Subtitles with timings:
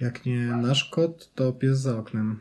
[0.00, 2.40] Jak nie nasz kot, to pies za oknem.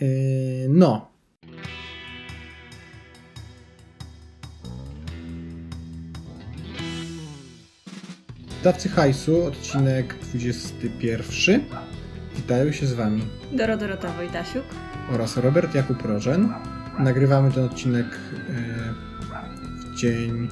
[0.00, 0.08] Yy,
[0.68, 1.10] no.
[8.64, 11.60] Dawcy hajsu, odcinek 21.
[12.36, 13.22] Witają się z Wami
[13.52, 14.64] Doro Dorota Wojtasiuk.
[15.12, 16.48] oraz Robert Jakub Rożen.
[16.98, 20.48] Nagrywamy ten odcinek yy, w Dzień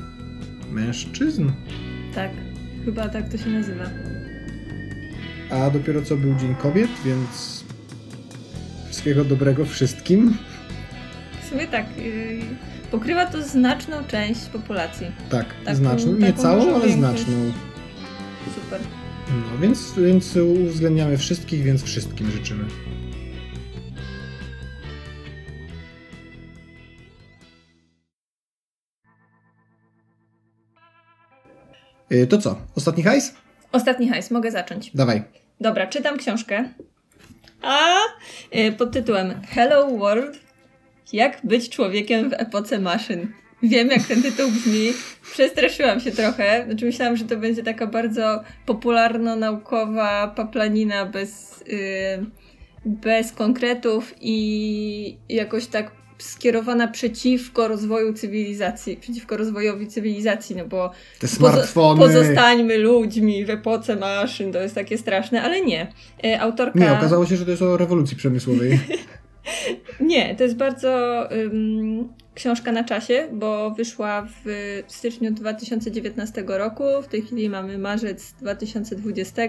[0.70, 1.50] Mężczyzn,
[2.14, 2.30] Tak,
[2.84, 3.84] chyba tak to się nazywa.
[5.52, 7.64] A dopiero co był Dzień Kobiet, więc
[8.88, 10.36] wszystkiego dobrego wszystkim.
[11.42, 12.40] W sumie tak, yy,
[12.90, 15.06] pokrywa to znaczną część populacji.
[15.30, 16.12] Tak, Taką- znaczną.
[16.12, 17.52] Nie całą, ale znaczną.
[18.54, 18.80] Super.
[19.30, 22.64] No, więc, więc uwzględniamy wszystkich, więc wszystkim życzymy.
[32.12, 32.56] Y, To co?
[32.74, 33.34] Ostatni hajs?
[33.72, 34.90] Ostatni hajs, mogę zacząć.
[34.94, 35.22] Dawaj.
[35.60, 36.68] Dobra, czytam książkę.
[37.62, 37.96] A
[38.52, 40.38] yy, pod tytułem Hello World.
[41.12, 43.32] Jak być człowiekiem w epoce maszyn.
[43.62, 44.92] Wiem, jak ten tytuł brzmi.
[45.32, 46.64] Przestraszyłam się trochę.
[46.68, 52.26] Znaczy, myślałam, że to będzie taka bardzo popularno-naukowa paplanina bez, yy,
[52.84, 61.26] bez konkretów i jakoś tak skierowana przeciwko rozwoju cywilizacji, przeciwko rozwojowi cywilizacji, no bo Te
[61.26, 62.00] Pozo- smartfony.
[62.00, 65.92] Pozostańmy ludźmi w epoce maszyn, to jest takie straszne, ale nie.
[66.24, 66.78] E, Autorka.
[66.78, 68.78] Nie, okazało się, że to jest o rewolucji przemysłowej.
[70.00, 76.84] Nie, to jest bardzo ym, książka na czasie, bo wyszła w styczniu 2019 roku.
[77.02, 79.42] W tej chwili mamy marzec 2020,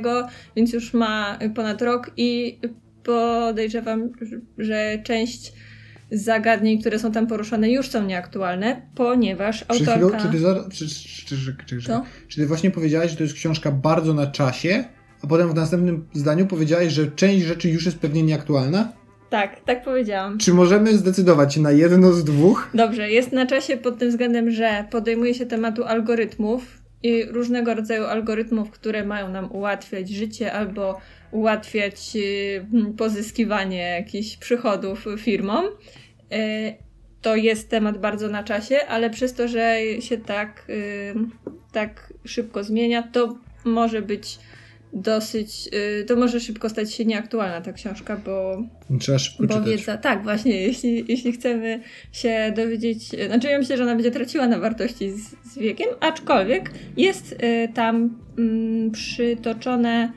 [0.56, 2.60] więc już ma ponad rok i
[3.04, 4.10] podejrzewam,
[4.58, 5.54] że część
[6.14, 10.20] zagadnień, które są tam poruszane, już są nieaktualne, ponieważ Przed chwilą, autorka.
[10.20, 11.82] czy ty, za, czy, czy, czy,
[12.28, 14.84] czy, ty właśnie powiedziałaś, że to jest książka bardzo na czasie,
[15.24, 18.94] a potem w następnym zdaniu powiedziałaś, że część rzeczy już jest pewnie nieaktualna?
[19.30, 20.38] Tak, tak powiedziałam.
[20.38, 22.70] Czy możemy zdecydować się na jedno z dwóch?
[22.74, 28.04] Dobrze, jest na czasie pod tym względem, że podejmuje się tematu algorytmów i różnego rodzaju
[28.04, 31.02] algorytmów, które mają nam ułatwiać życie albo
[31.32, 32.66] ułatwiać y,
[32.98, 35.66] pozyskiwanie jakichś przychodów firmom.
[36.34, 36.74] Y,
[37.22, 41.14] To jest temat bardzo na czasie, ale przez to, że się tak, y,
[41.72, 44.40] tak szybko zmienia, to może być
[44.94, 45.70] dosyć,
[46.02, 48.64] y, to może szybko stać się nieaktualna ta książka, bo
[49.00, 49.70] Trzeba szybko bo czytać.
[49.70, 51.80] wiedza, tak, właśnie, jeśli, jeśli chcemy
[52.12, 56.72] się dowiedzieć, znaczy ja myślę, że ona będzie traciła na wartości z, z wiekiem, aczkolwiek
[56.98, 57.36] jest
[57.74, 60.12] tam mm, przytoczone,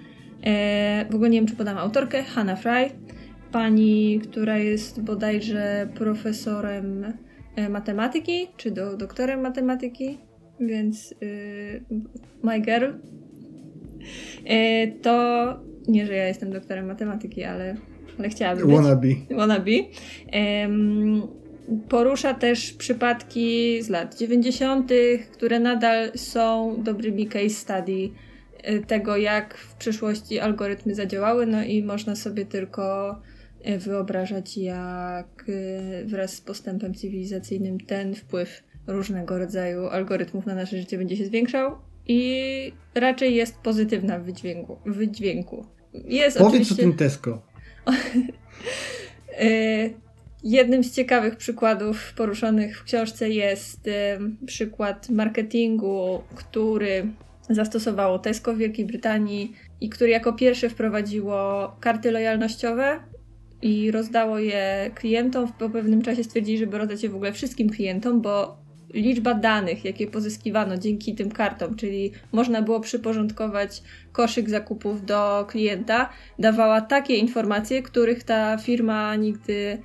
[1.07, 2.91] y, w ogóle nie wiem, czy podam autorkę, Hannah Fry,
[3.53, 7.05] pani, która jest bodajże profesorem
[7.59, 10.19] y, matematyki, czy do, doktorem matematyki,
[10.61, 11.85] więc y,
[12.43, 12.91] my girl.
[14.51, 17.77] Y, to nie, że ja jestem doktorem matematyki, ale,
[18.19, 19.09] ale chciałabym być Wannabe.
[19.31, 19.73] wannabe.
[20.33, 21.23] Em,
[21.89, 24.93] porusza też przypadki z lat 90.,
[25.33, 28.11] które nadal są dobrymi case study
[28.63, 33.36] e, tego, jak w przyszłości algorytmy zadziałały, no i można sobie tylko e,
[33.79, 40.99] wyobrażać, jak e, wraz z postępem cywilizacyjnym ten wpływ różnego rodzaju algorytmów na nasze życie
[40.99, 44.79] będzie się zwiększał i raczej jest pozytywna w wydźwięku.
[44.87, 45.67] W wydźwięku.
[45.95, 46.75] Jest Powiedz oczywiście...
[46.75, 47.43] o tym Tesco.
[49.43, 49.95] Y,
[50.45, 53.91] Jednym z ciekawych przykładów poruszonych w książce jest
[54.47, 57.07] przykład marketingu, który
[57.51, 63.01] zastosowało Tesco w Wielkiej Brytanii i który jako pierwsze wprowadziło karty lojalnościowe
[63.63, 65.53] i rozdało je klientom.
[65.53, 68.57] Po pewnym czasie stwierdzili, żeby rozdać je w ogóle wszystkim klientom, bo
[68.95, 76.11] liczba danych, jakie pozyskiwano dzięki tym kartom, czyli można było przyporządkować koszyk zakupów do klienta,
[76.39, 79.79] dawała takie informacje, których ta firma nigdy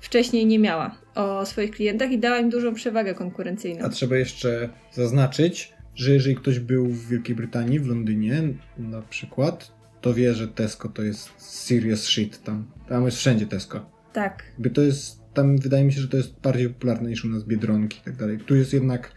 [0.00, 3.84] wcześniej nie miała o swoich klientach i dała im dużą przewagę konkurencyjną.
[3.84, 8.42] A trzeba jeszcze zaznaczyć, że jeżeli ktoś był w Wielkiej Brytanii, w Londynie
[8.78, 12.66] na przykład, to wie, że Tesco to jest serious shit tam.
[12.88, 13.90] Tam jest wszędzie Tesco.
[14.12, 14.44] Tak.
[14.52, 17.44] Jakby to jest, tam wydaje mi się, że to jest bardziej popularne niż u nas
[17.44, 18.38] Biedronki i tak dalej.
[18.38, 19.12] Tu jest jednak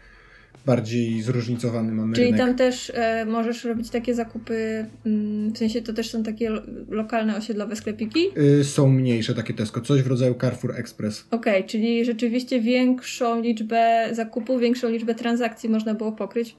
[0.66, 2.40] bardziej zróżnicowany mamy Czyli rynek.
[2.48, 6.62] tam też e, możesz robić takie zakupy, mm, w sensie to też są takie lo-
[6.90, 8.20] lokalne osiedlowe sklepiki.
[8.38, 11.28] Y, są mniejsze takie Tesco, coś w rodzaju Carrefour Express.
[11.32, 16.56] Okej, czyli rzeczywiście większą liczbę zakupów, większą liczbę transakcji można było pokryć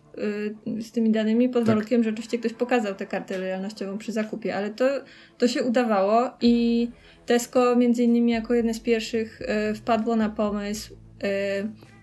[0.78, 1.66] y, z tymi danymi pod Tak.
[1.66, 4.88] warunkiem, że oczywiście ktoś pokazał tę kartę lojalnościową przy zakupie, ale to,
[5.38, 6.88] to się udawało i
[7.26, 9.40] Tesco między innymi jako jedne z pierwszych
[9.70, 11.28] y, wpadło na pomysł y,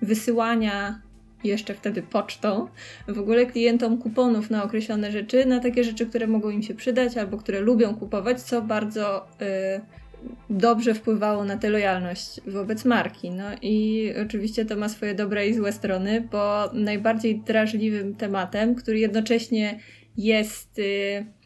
[0.02, 1.02] wysyłania
[1.44, 2.68] jeszcze wtedy pocztą,
[3.08, 7.18] w ogóle klientom kuponów na określone rzeczy, na takie rzeczy, które mogą im się przydać
[7.18, 9.82] albo które lubią kupować, co bardzo y,
[10.50, 13.32] dobrze wpływało na tę lojalność wobec marki.
[13.32, 19.00] No i oczywiście to ma swoje dobre i złe strony, bo najbardziej drażliwym tematem, który
[19.00, 19.80] jednocześnie
[20.18, 20.80] jest.
[20.80, 21.41] Y,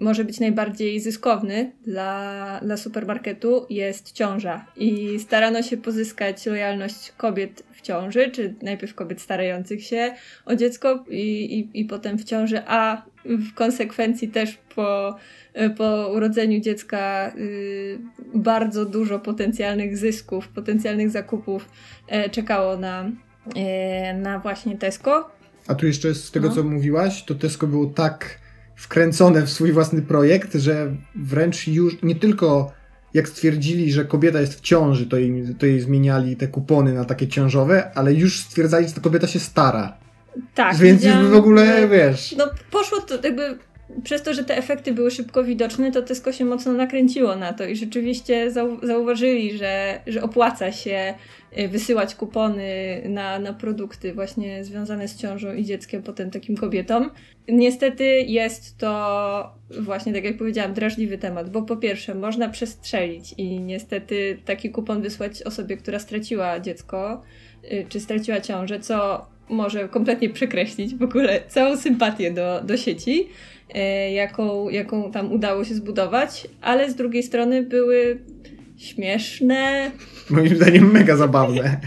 [0.00, 4.66] może być najbardziej zyskowny dla, dla supermarketu jest ciąża.
[4.76, 10.14] I starano się pozyskać lojalność kobiet w ciąży, czy najpierw kobiet starających się
[10.46, 15.16] o dziecko i, i, i potem w ciąży, a w konsekwencji też po,
[15.76, 17.98] po urodzeniu dziecka y,
[18.34, 21.68] bardzo dużo potencjalnych zysków, potencjalnych zakupów
[22.08, 23.10] e, czekało na,
[23.56, 25.30] e, na właśnie Tesco.
[25.66, 26.54] A tu jeszcze z tego, no.
[26.54, 28.39] co mówiłaś, to Tesco było tak
[28.80, 32.72] wkręcone w swój własny projekt, że wręcz już nie tylko
[33.14, 37.04] jak stwierdzili, że kobieta jest w ciąży, to jej, to jej zmieniali te kupony na
[37.04, 39.96] takie ciążowe, ale już stwierdzali, że ta kobieta się stara.
[40.54, 40.76] Tak.
[40.76, 42.34] Więc już w ogóle, wiesz...
[42.38, 43.58] No poszło to jakby
[44.02, 47.64] przez to, że te efekty były szybko widoczne, to Tesco się mocno nakręciło na to
[47.64, 51.14] i rzeczywiście zau zauważyli, że, że opłaca się
[51.68, 57.10] wysyłać kupony na, na produkty właśnie związane z ciążą i dzieckiem potem takim kobietom.
[57.48, 63.60] Niestety jest to właśnie, tak jak powiedziałam, drażliwy temat, bo po pierwsze można przestrzelić i
[63.60, 67.22] niestety taki kupon wysłać osobie, która straciła dziecko,
[67.72, 73.28] y, czy straciła ciążę, co może kompletnie przekreślić w ogóle całą sympatię do, do sieci,
[73.74, 78.18] e, jaką, jaką tam udało się zbudować, ale z drugiej strony były
[78.80, 79.90] śmieszne.
[80.30, 81.80] Moim zdaniem mega zabawne.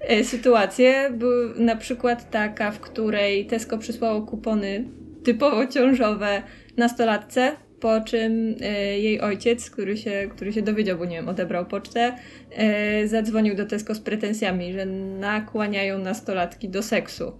[0.00, 1.10] E, sytuacje.
[1.10, 4.84] Były na przykład taka, w której Tesco przysłało kupony
[5.24, 6.42] typowo ciążowe
[6.76, 11.66] nastolatce, po czym e, jej ojciec, który się, który się dowiedział, bo nie wiem, odebrał
[11.66, 12.16] pocztę,
[12.50, 14.86] e, zadzwonił do Tesco z pretensjami, że
[15.20, 17.32] nakłaniają nastolatki do seksu.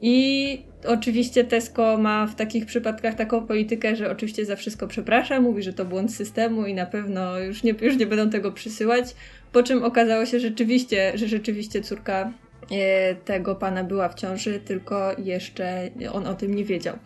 [0.00, 5.62] I oczywiście Tesco ma w takich przypadkach taką politykę, że oczywiście za wszystko przeprasza, mówi,
[5.62, 9.14] że to błąd systemu i na pewno już nie, już nie będą tego przysyłać.
[9.52, 12.32] Po czym okazało się rzeczywiście, że rzeczywiście córka
[12.70, 16.98] e, tego pana była w ciąży, tylko jeszcze on o tym nie wiedział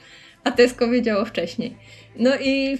[0.45, 1.77] a Tesco wiedziało wcześniej.
[2.17, 2.79] No i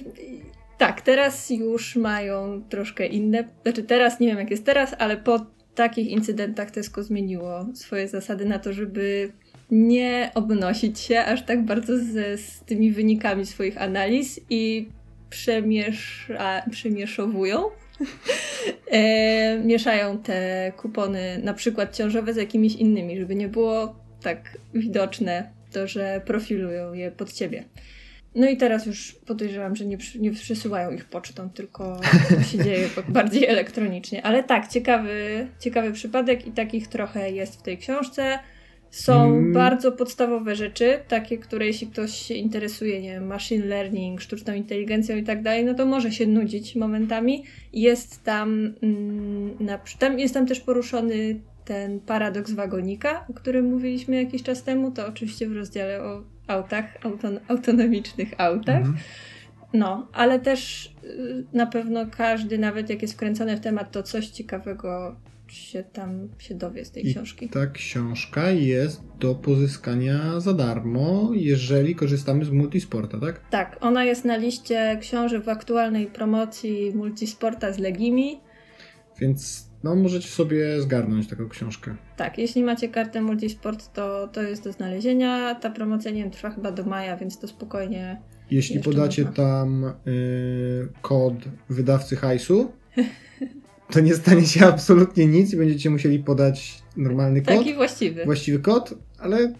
[0.77, 5.45] tak, teraz już mają troszkę inne, znaczy teraz nie wiem jak jest teraz, ale po
[5.75, 9.31] takich incydentach Tesco zmieniło swoje zasady na to, żeby
[9.71, 14.89] nie obnosić się aż tak bardzo z, z tymi wynikami swoich analiz i
[15.29, 17.63] przemiesza, przemieszowują.
[18.87, 25.49] e, mieszają te kupony, na przykład ciążowe, z jakimiś innymi, żeby nie było tak widoczne
[25.71, 27.63] to, że profilują je pod ciebie.
[28.35, 31.99] No i teraz już podejrzewam, że nie, nie przesyłają ich pocztą, tylko
[32.29, 34.25] to się dzieje bardziej elektronicznie.
[34.25, 38.39] Ale tak, ciekawy, ciekawy przypadek i takich trochę jest w tej książce.
[38.93, 39.53] Są mm.
[39.53, 45.17] bardzo podstawowe rzeczy, takie, które jeśli ktoś się interesuje, nie wiem, machine learning, sztuczną inteligencją
[45.17, 47.43] i tak dalej, no to może się nudzić momentami.
[47.73, 54.15] Jest tam, mm, na, tam jest tam też poruszony ten paradoks wagonika, o którym mówiliśmy
[54.15, 58.77] jakiś czas temu, to oczywiście w rozdziale o autach, auton autonomicznych autach.
[58.77, 58.95] Mhm.
[59.73, 64.27] No, ale też y, na pewno każdy, nawet jak jest wkręcony w temat, to coś
[64.27, 65.15] ciekawego
[65.53, 67.49] się tam się dowie z tej I książki.
[67.49, 73.49] Ta książka jest do pozyskania za darmo, jeżeli korzystamy z Multisporta, tak?
[73.49, 78.39] Tak, ona jest na liście książek w aktualnej promocji Multisporta z Legimi.
[79.19, 81.95] Więc no możecie sobie zgarnąć taką książkę.
[82.17, 85.55] Tak, jeśli macie kartę Multisport, to, to jest do znalezienia.
[85.55, 88.21] Ta promocja, nie wiem, trwa chyba do maja, więc to spokojnie.
[88.51, 89.37] Jeśli podacie można.
[89.37, 91.33] tam y, kod
[91.69, 92.71] wydawcy hajsu,
[93.91, 97.57] to nie stanie się absolutnie nic i będziecie musieli podać normalny kod.
[97.57, 98.25] Taki właściwy.
[98.25, 99.53] Właściwy kod, ale.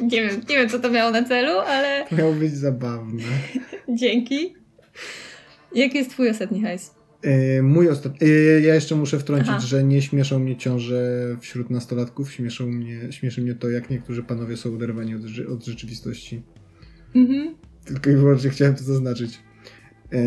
[0.00, 2.04] Nie wiem, nie wiem, co to miało na celu, ale...
[2.18, 3.22] Miało być zabawne.
[3.88, 4.54] Dzięki.
[5.74, 6.94] Jaki jest twój ostatni hajs?
[7.22, 8.28] E, mój ostatni.
[8.28, 9.60] E, ja jeszcze muszę wtrącić, Aha.
[9.66, 12.32] że nie śmieszą mnie ciąże wśród nastolatków.
[12.32, 16.42] Śmieszą mnie, śmieszy mnie to, jak niektórzy panowie są oderwani od, od rzeczywistości.
[17.14, 17.54] Mhm.
[17.84, 19.38] Tylko i wyłącznie chciałem to zaznaczyć.
[20.12, 20.18] E,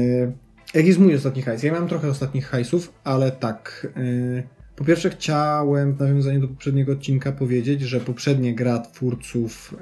[0.74, 1.63] jak jest mój ostatni hajs?
[1.63, 3.88] Ja mam trochę ostatnich hajsów, ale tak.
[4.75, 9.75] Po pierwsze chciałem w nawiązaniu do poprzedniego odcinka powiedzieć, że poprzednie gra twórców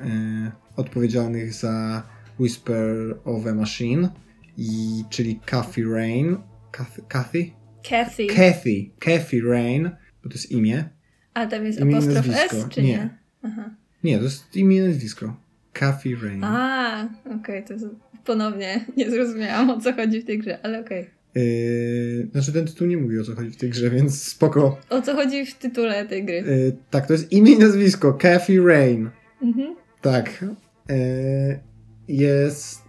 [0.76, 2.04] odpowiedzialnych za
[2.40, 4.10] Whisper of a Machine,
[4.58, 6.38] i, czyli Coffee Rain
[6.72, 7.02] Kathy?
[7.08, 7.52] Kathy?
[7.90, 8.28] Kathy.
[8.28, 8.90] Kathy.
[9.00, 9.92] Kathy Rain,
[10.24, 10.90] bo to jest imię.
[11.34, 12.90] A tam jest imię apostrof S, czy nie?
[12.90, 13.18] Nie.
[13.44, 13.70] Aha.
[14.04, 15.36] nie, to jest imię i nazwisko.
[15.74, 16.44] Kathy Rain.
[16.44, 17.86] A, okej, okay, to jest
[18.26, 21.00] ponownie nie zrozumiałam o co chodzi w tej grze, ale okej.
[21.02, 21.44] Okay.
[21.44, 24.78] Yy, znaczy ten tytuł nie mówi o co chodzi w tej grze, więc spoko.
[24.90, 26.36] O co chodzi w tytule tej gry?
[26.36, 28.14] Yy, tak, to jest imię i nazwisko.
[28.14, 29.10] Kathy Rain.
[29.42, 29.76] Mhm.
[30.02, 30.46] Tak.
[30.90, 31.60] Yy,
[32.08, 32.82] jest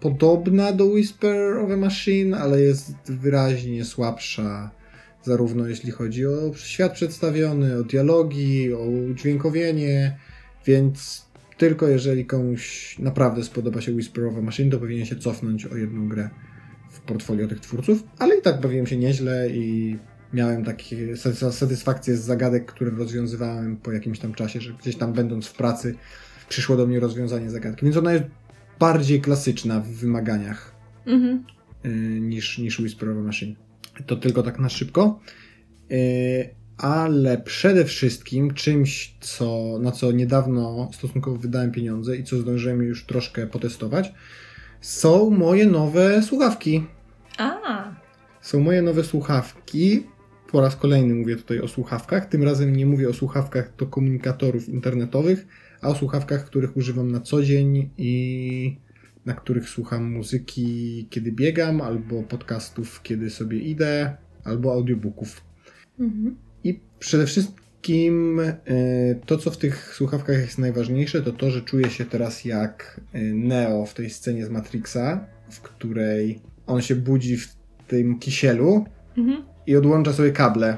[0.00, 4.70] podobna do Whisper of a Machine, ale jest wyraźnie słabsza
[5.22, 10.16] zarówno jeśli chodzi o świat przedstawiony, o dialogi, o udźwiękowienie,
[10.66, 11.26] więc
[11.62, 15.76] tylko jeżeli komuś naprawdę spodoba się Whisper of a Machine, to powinien się cofnąć o
[15.76, 16.30] jedną grę
[16.90, 19.96] w portfolio tych twórców, ale i tak bawiłem się nieźle i
[20.32, 21.16] miałem takie
[21.50, 25.94] satysfakcje z zagadek, które rozwiązywałem po jakimś tam czasie, że gdzieś tam będąc w pracy
[26.48, 27.84] przyszło do mnie rozwiązanie zagadki.
[27.84, 28.24] Więc ona jest
[28.78, 30.74] bardziej klasyczna w wymaganiach
[31.06, 31.44] mhm.
[31.84, 31.88] Y,
[32.20, 33.54] niż, niż Whisper of a Machine.
[34.06, 35.20] To tylko tak na szybko.
[36.82, 43.06] Ale przede wszystkim czymś, co, na co niedawno stosunkowo wydałem pieniądze i co zdążyłem już
[43.06, 44.12] troszkę potestować,
[44.80, 46.86] są moje nowe słuchawki.
[47.38, 47.94] A.
[48.40, 50.06] Są moje nowe słuchawki.
[50.52, 52.26] Po raz kolejny mówię tutaj o słuchawkach.
[52.26, 55.46] Tym razem nie mówię o słuchawkach do komunikatorów internetowych,
[55.80, 58.76] a o słuchawkach, których używam na co dzień i
[59.26, 65.42] na których słucham muzyki, kiedy biegam, albo podcastów, kiedy sobie idę, albo audiobooków.
[66.00, 66.36] Mhm.
[66.64, 68.54] I przede wszystkim e,
[69.26, 73.20] to, co w tych słuchawkach jest najważniejsze, to to, że czuję się teraz jak e,
[73.20, 77.54] Neo w tej scenie z Matrixa, w której on się budzi w
[77.88, 78.84] tym kisielu
[79.16, 79.44] mhm.
[79.66, 80.76] i odłącza sobie kable.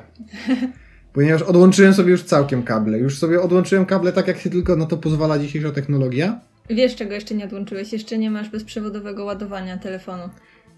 [1.13, 2.99] Ponieważ odłączyłem sobie już całkiem kable.
[2.99, 6.41] Już sobie odłączyłem kable tak, jak się tylko na to pozwala dzisiejsza technologia.
[6.71, 7.93] Wiesz, czego jeszcze nie odłączyłeś?
[7.93, 10.23] Jeszcze nie masz bezprzewodowego ładowania telefonu.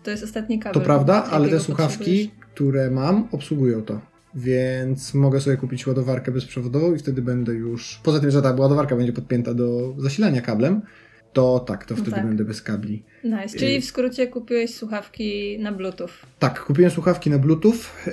[0.03, 0.75] To jest ostatni kabel.
[0.75, 4.01] To prawda, ale te słuchawki, które mam, obsługują to.
[4.37, 8.00] Więc mogę sobie kupić ładowarkę bezprzewodową i wtedy będę już.
[8.02, 10.81] Poza tym, że ta ładowarka będzie podpięta do zasilania kablem,
[11.33, 12.26] to tak, to wtedy tak.
[12.26, 13.02] będę bez kabli.
[13.25, 13.59] Nice.
[13.59, 16.11] Czyli w skrócie kupiłeś słuchawki na Bluetooth.
[16.38, 17.75] Tak, kupiłem słuchawki na Bluetooth,
[18.07, 18.12] y,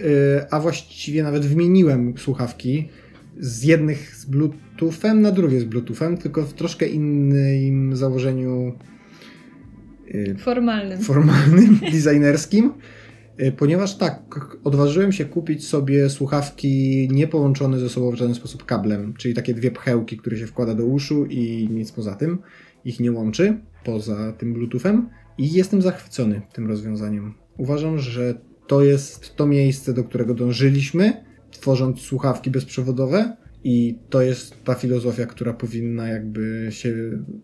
[0.51, 2.89] a właściwie nawet wymieniłem słuchawki
[3.39, 8.73] z jednych z Bluetoothem na drugie z Bluetoothem, tylko w troszkę innym założeniu
[10.15, 12.73] y, formalnym, formalnym designerskim.
[13.39, 14.21] Y, ponieważ tak,
[14.63, 19.71] odważyłem się kupić sobie słuchawki niepołączone ze sobą w żaden sposób kablem, czyli takie dwie
[19.71, 22.37] pchełki, które się wkłada do uszu i nic poza tym
[22.85, 27.33] ich nie łączy poza tym Bluetoothem i jestem zachwycony tym rozwiązaniem.
[27.57, 34.63] Uważam, że to jest to miejsce, do którego dążyliśmy, tworząc słuchawki bezprzewodowe i to jest
[34.63, 36.93] ta filozofia, która powinna jakby się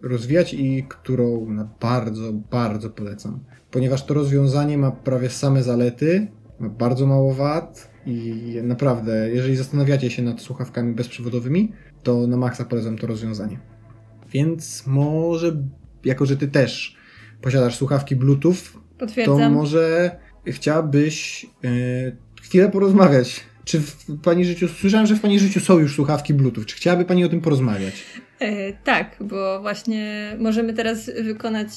[0.01, 1.47] rozwijać i którą
[1.81, 3.39] bardzo, bardzo polecam.
[3.71, 6.27] Ponieważ to rozwiązanie ma prawie same zalety,
[6.59, 11.71] ma bardzo mało wad i naprawdę, jeżeli zastanawiacie się nad słuchawkami bezprzewodowymi,
[12.03, 13.59] to na maksa polecam to rozwiązanie.
[14.31, 15.63] Więc może,
[16.05, 16.95] jako że ty też
[17.41, 18.55] posiadasz słuchawki Bluetooth,
[18.97, 19.39] Potwierdzam.
[19.39, 23.41] to może chciałabyś yy, chwilę porozmawiać.
[23.65, 26.65] Czy w Pani życiu, słyszałem, że w Pani życiu są już słuchawki Bluetooth.
[26.65, 28.05] Czy chciałaby Pani o tym porozmawiać?
[28.39, 31.67] E, tak, bo właśnie możemy teraz wykonać,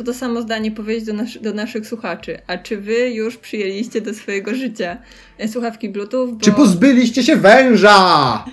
[0.00, 2.38] e, to samo zdanie powiedzieć do, nas, do naszych słuchaczy.
[2.46, 4.96] A czy wy już przyjęliście do swojego życia
[5.38, 6.32] e, słuchawki Bluetooth?
[6.32, 6.40] Bo...
[6.40, 8.44] Czy pozbyliście się węża?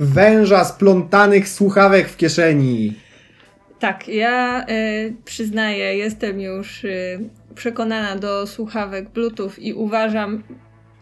[0.00, 2.94] Węża splątanych słuchawek w kieszeni.
[3.78, 4.66] Tak, ja
[5.24, 6.86] przyznaję, jestem już
[7.54, 10.42] przekonana do słuchawek Bluetooth i uważam,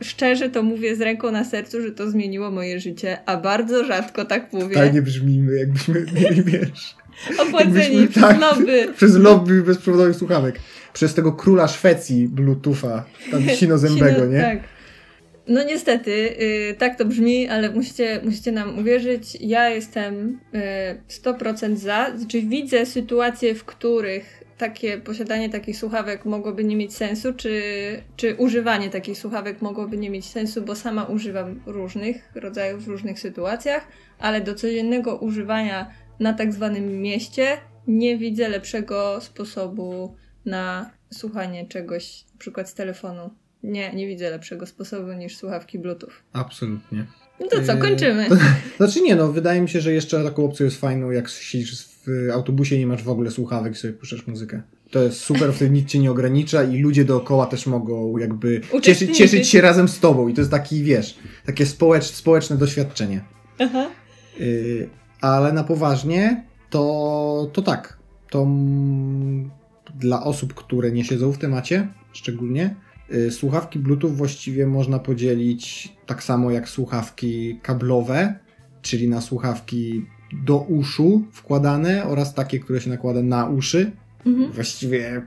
[0.03, 4.25] szczerze to mówię z ręką na sercu, że to zmieniło moje życie, a bardzo rzadko
[4.25, 4.75] tak mówię.
[4.75, 6.97] Tak nie brzmimy, jakbyśmy mieli, wiesz...
[7.49, 8.89] Opłaceni przez tak, lobby.
[8.97, 10.59] Przez lobby bezprzewodowych słuchawek.
[10.93, 14.41] Przez tego króla Szwecji Bluetootha, tam Sino Zębego, nie?
[14.41, 14.59] Tak.
[15.49, 19.39] No niestety, yy, tak to brzmi, ale musicie, musicie nam uwierzyć.
[19.41, 20.61] Ja jestem yy,
[21.33, 22.13] 100% za.
[22.17, 27.63] Znaczy widzę sytuacje, w których takie posiadanie takich słuchawek mogłoby nie mieć sensu, czy,
[28.17, 33.21] czy używanie takich słuchawek mogłoby nie mieć sensu, bo sama używam różnych rodzajów w różnych
[33.21, 41.67] sytuacjach, ale do codziennego używania na tak zwanym mieście nie widzę lepszego sposobu na słuchanie
[41.67, 43.31] czegoś, na przykład z telefonu.
[43.63, 46.13] Nie, nie widzę lepszego sposobu niż słuchawki Bluetooth.
[46.33, 47.07] Absolutnie.
[47.41, 48.29] No to co, kończymy.
[48.77, 52.31] Znaczy nie, no wydaje mi się, że jeszcze taką opcją jest fajną, jak siedzisz w
[52.33, 54.63] autobusie nie masz w ogóle słuchawek i sobie puszczasz muzykę.
[54.91, 59.17] To jest super, wtedy nic cię nie ogranicza i ludzie dookoła też mogą jakby cieszyć,
[59.17, 63.21] cieszyć się razem z tobą i to jest taki, wiesz, takie społecz, społeczne doświadczenie.
[63.59, 63.91] Aha.
[64.41, 64.89] Y,
[65.21, 67.99] ale na poważnie to, to tak,
[68.31, 68.47] to
[69.99, 72.75] dla osób, które nie siedzą w temacie szczególnie,
[73.31, 78.35] słuchawki Bluetooth właściwie można podzielić tak samo jak słuchawki kablowe,
[78.83, 80.07] czyli na słuchawki
[80.45, 83.93] do uszu wkładane oraz takie, które się nakłada na uszy.
[84.27, 84.53] Mhm.
[84.53, 85.23] Właściwie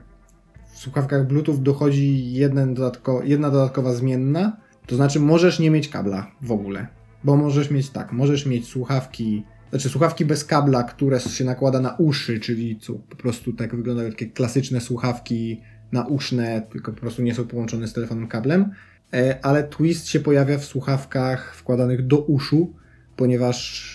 [0.74, 4.56] w słuchawkach Bluetooth dochodzi jeden dodatko, jedna dodatkowa zmienna,
[4.86, 6.86] to znaczy możesz nie mieć kabla w ogóle.
[7.24, 11.96] Bo możesz mieć tak, możesz mieć słuchawki, znaczy słuchawki bez kabla, które się nakłada na
[11.96, 15.60] uszy, czyli co, po prostu tak wyglądają takie klasyczne słuchawki
[15.92, 18.70] nauszne, tylko po prostu nie są połączone z telefonem kablem.
[19.12, 22.74] E, ale twist się pojawia w słuchawkach wkładanych do uszu,
[23.16, 23.88] ponieważ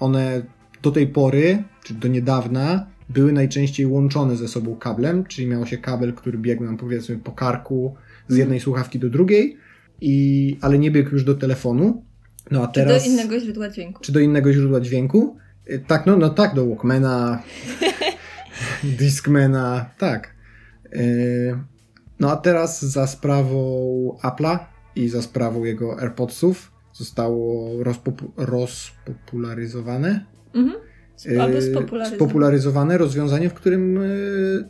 [0.00, 0.42] one
[0.82, 5.78] do tej pory, czy do niedawna, były najczęściej łączone ze sobą kablem, czyli miało się
[5.78, 7.94] kabel, który biegł nam powiedzmy po karku
[8.28, 9.56] z jednej słuchawki do drugiej,
[10.00, 12.04] i, ale nie biegł już do telefonu.
[12.50, 14.02] No a teraz, czy do innego źródła dźwięku.
[14.02, 15.36] Czy do innego źródła dźwięku.
[15.70, 17.42] Y, tak, no, no tak, do Walkmana,
[18.98, 20.34] Discmana, tak.
[20.96, 21.58] Y,
[22.20, 24.58] no a teraz za sprawą Apple'a
[24.96, 30.26] i za sprawą jego AirPodsów zostało rozpopu rozpopularyzowane.
[30.54, 30.76] Mhm.
[31.40, 32.16] Albo y, spopularyzowane.
[32.16, 34.00] spopularyzowane rozwiązanie, w którym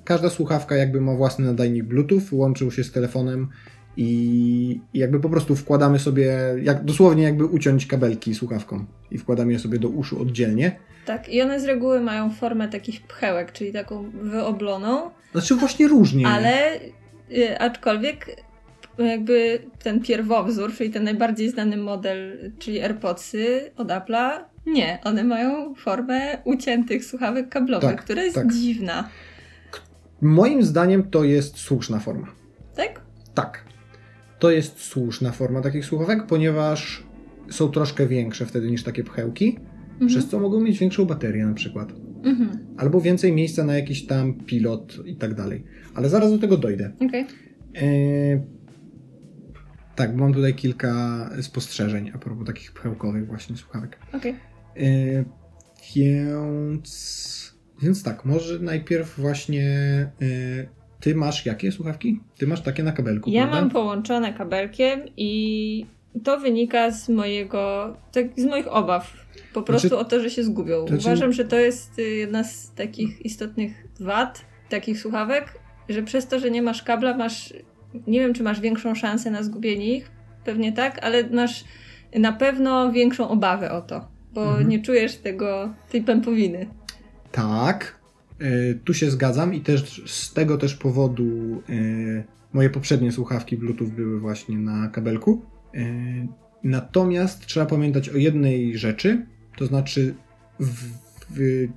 [0.05, 3.49] każda słuchawka jakby ma własny nadajnik Bluetooth, łączył się z telefonem
[3.97, 6.33] i jakby po prostu wkładamy sobie,
[6.63, 10.77] jak dosłownie jakby uciąć kabelki słuchawką i wkładamy je sobie do uszu oddzielnie.
[11.07, 15.11] Tak, i one z reguły mają formę takich pchełek, czyli taką wyobloną.
[15.33, 16.29] Znaczy właśnie różnie.
[16.29, 16.81] Ale
[17.31, 18.27] y, aczkolwiek
[18.99, 24.31] jakby ten pierwowzór, czyli ten najbardziej znany model, czyli AirPodsy od Apple'a,
[24.67, 28.53] nie, one mają formę uciętych słuchawek kablowych, tak, która jest tak.
[28.53, 29.09] dziwna.
[30.21, 32.27] Moim zdaniem to jest słuszna forma.
[32.77, 33.01] Tak?
[33.35, 33.72] Tak
[34.43, 37.07] to jest słuszna forma takich słuchawek, ponieważ
[37.51, 39.57] są troszkę większe wtedy niż takie pchełki,
[39.93, 40.09] mhm.
[40.09, 41.93] przez co mogą mieć większą baterię na przykład.
[42.25, 42.59] Mhm.
[42.77, 45.65] Albo więcej miejsca na jakiś tam pilot i tak dalej.
[45.95, 46.93] Ale zaraz do tego dojdę.
[47.07, 47.25] Okay.
[47.75, 47.87] E,
[49.97, 53.99] tak, mam tutaj kilka spostrzeżeń a propos takich pchełkowych właśnie słuchawek.
[54.13, 54.35] Okay.
[54.77, 55.25] E,
[55.95, 59.71] więc, więc tak, może najpierw właśnie
[60.23, 62.21] e, ty masz jakie słuchawki?
[62.39, 63.31] Ty masz takie na kabelku.
[63.31, 63.61] Ja prawda?
[63.61, 65.87] mam połączone kabelkiem i
[66.25, 69.13] to wynika z mojego, tak, z moich obaw.
[69.53, 70.87] Po prostu znaczy, o to, że się zgubią.
[70.87, 71.03] Znaczy...
[71.07, 76.39] Uważam, że to jest y, jedna z takich istotnych wad takich słuchawek, że przez to,
[76.39, 77.55] że nie masz kabla, masz,
[78.07, 80.11] nie wiem, czy masz większą szansę na zgubienie ich,
[80.45, 81.65] pewnie tak, ale masz
[82.15, 84.69] na pewno większą obawę o to, bo mhm.
[84.69, 86.69] nie czujesz tego, tej pępowiny.
[87.33, 88.02] Tak,
[88.85, 94.21] tu się zgadzam i też z tego też powodu e, moje poprzednie słuchawki Bluetooth były
[94.21, 95.43] właśnie na kabelku.
[95.75, 95.79] E,
[96.65, 99.27] natomiast trzeba pamiętać o jednej rzeczy,
[99.57, 100.15] to znaczy
[100.61, 100.85] w,
[101.31, 101.69] w,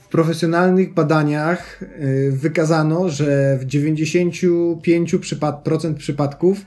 [0.00, 1.84] w profesjonalnych badaniach
[2.30, 6.66] wykazano, że w 95% przypad procent przypadków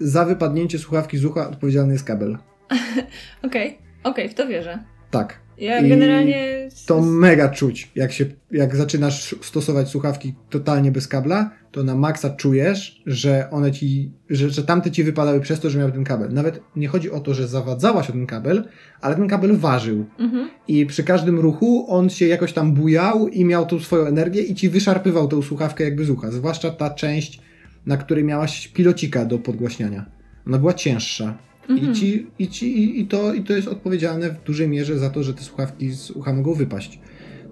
[0.00, 2.38] za wypadnięcie słuchawki z ucha odpowiedzialny jest kabel.
[3.42, 4.78] Okej, okej, okay, okay, w to wierzę.
[5.10, 5.40] Tak.
[5.60, 6.68] Ja generalnie.
[6.86, 7.90] To mega czuć.
[7.94, 13.72] Jak, się, jak zaczynasz stosować słuchawki totalnie bez kabla, to na maksa czujesz, że one
[13.72, 16.32] ci, że, że tamte ci wypadały przez to, że miał ten kabel.
[16.32, 18.64] Nawet nie chodzi o to, że zawadzałaś o ten kabel,
[19.00, 20.06] ale ten kabel ważył.
[20.18, 20.50] Mhm.
[20.68, 24.54] I przy każdym ruchu on się jakoś tam bujał i miał tą swoją energię i
[24.54, 26.30] ci wyszarpywał tą słuchawkę jakby z ucha.
[26.30, 27.40] Zwłaszcza ta część,
[27.86, 30.06] na której miałaś pilocika do podgłaśniania.
[30.46, 31.49] Ona była cięższa.
[31.70, 31.92] Mhm.
[31.92, 35.22] I, ci, i, ci, i, to, I to jest odpowiedzialne w dużej mierze za to,
[35.22, 37.00] że te słuchawki z ucha mogą wypaść.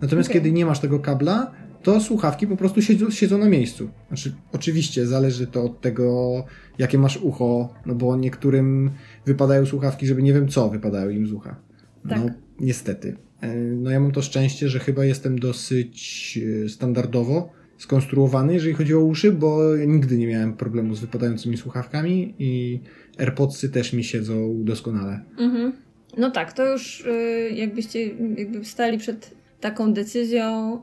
[0.00, 0.40] Natomiast okay.
[0.40, 1.52] kiedy nie masz tego kabla,
[1.82, 3.90] to słuchawki po prostu siedzą, siedzą na miejscu.
[4.08, 6.44] Znaczy, oczywiście zależy to od tego,
[6.78, 8.90] jakie masz ucho, no bo niektórym
[9.26, 11.56] wypadają słuchawki, żeby nie wiem co wypadają im z ucha.
[12.04, 12.34] No, tak.
[12.60, 13.16] niestety.
[13.40, 18.94] E, no ja mam to szczęście, że chyba jestem dosyć e, standardowo skonstruowany, jeżeli chodzi
[18.94, 22.80] o uszy, bo nigdy nie miałem problemu z wypadającymi słuchawkami i
[23.18, 25.20] AirPodsy też mi siedzą doskonale.
[25.38, 25.72] Mhm.
[26.16, 30.76] No tak, to już y, jakbyście jakby stali przed taką decyzją,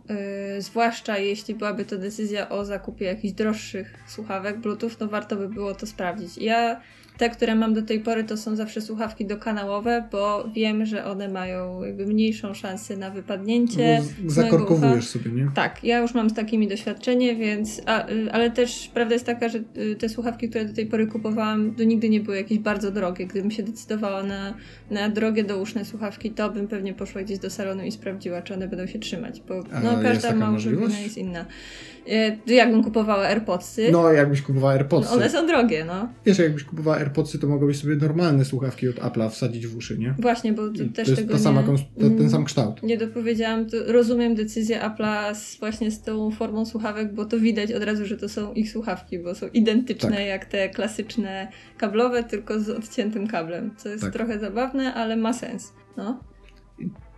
[0.58, 5.50] y, zwłaszcza jeśli byłaby to decyzja o zakupie jakichś droższych słuchawek Bluetooth, no warto by
[5.50, 6.38] było to sprawdzić.
[6.38, 6.82] Ja
[7.18, 11.30] te, które mam do tej pory, to są zawsze słuchawki dokanałowe, bo wiem, że one
[11.30, 14.02] mają jakby mniejszą szansę na wypadnięcie.
[14.26, 15.52] Zakorkowujesz sobie, nie?
[15.56, 17.82] Tak, ja już mam z takimi doświadczenie, więc.
[17.86, 21.76] A, ale też prawda jest taka, że y, te słuchawki, które do tej pory kupowałam,
[21.76, 23.28] to nigdy nie były jakieś bardzo drogie.
[23.28, 24.54] Gdybym się decydowała na,
[24.92, 28.68] na drogie douszne słuchawki, to bym pewnie poszła gdzieś do salonu i sprawdziła, czy one
[28.68, 31.46] będą się trzymać, bo no, każda małżonka jest inna.
[32.08, 33.92] Y, jakbym kupowała AirPodsy.
[33.92, 35.10] No, jakbyś kupowała AirPodsy.
[35.10, 36.10] No, one są drogie, no.
[36.26, 40.16] Wiesz, jakbyś kupowała AirPodsy, to mogłabyś sobie normalne słuchawki od Apple'a wsadzić w uszy, nie?
[40.20, 41.64] Właśnie, bo to, też to tego ta sama
[41.98, 42.84] nie, ten sam kształt.
[42.84, 47.72] Nie dopowiedziałam, to rozumiem decyzję Apple'a z, właśnie z tą formą słuchawek, bo to widać
[47.72, 50.26] od razu, że to są ich słuchawki, bo są identyczne tak.
[50.26, 54.14] jak te klasyczne kablowe, tylko z odciętym kablem, co jest tak.
[54.14, 56.20] trochę zabawne, ale ma sens, no.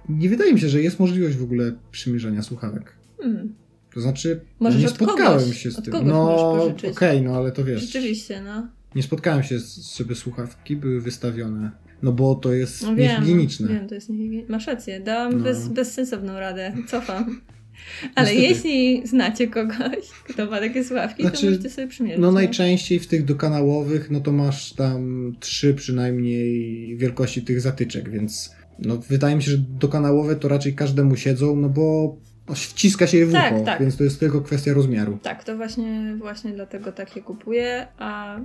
[0.09, 2.95] Nie wydaje mi się, że jest możliwość w ogóle przymierzania słuchawek.
[3.21, 3.53] Hmm.
[3.97, 5.93] To znaczy, możesz nie spotkałem kogoś, się z tym.
[6.07, 7.81] No, okej, okay, no ale to wiesz.
[7.81, 8.67] Rzeczywiście, no.
[8.95, 11.71] Nie spotkałem się, z, żeby słuchawki były wystawione.
[12.03, 13.67] No bo to jest no wiem, niehigieniczne.
[13.67, 14.55] Wiem, to jest niehigieniczne.
[14.55, 15.43] Masz rację, dałam no.
[15.43, 16.73] bez, bezsensowną radę.
[16.87, 17.41] Cofam.
[18.15, 18.69] Ale Niestety.
[18.69, 22.21] jeśli znacie kogoś, kto ma takie słuchawki, znaczy, to możecie sobie przymierzyć.
[22.21, 28.51] No najczęściej w tych dokanałowych, no to masz tam trzy przynajmniej wielkości tych zatyczek, więc
[28.79, 32.17] no wydaje mi się, że dokanałowe to raczej każdemu siedzą, no bo
[32.55, 33.81] wciska się je w tak, ucho, tak.
[33.81, 35.19] więc to jest tylko kwestia rozmiaru.
[35.21, 38.39] Tak, to właśnie, właśnie dlatego takie kupuję, a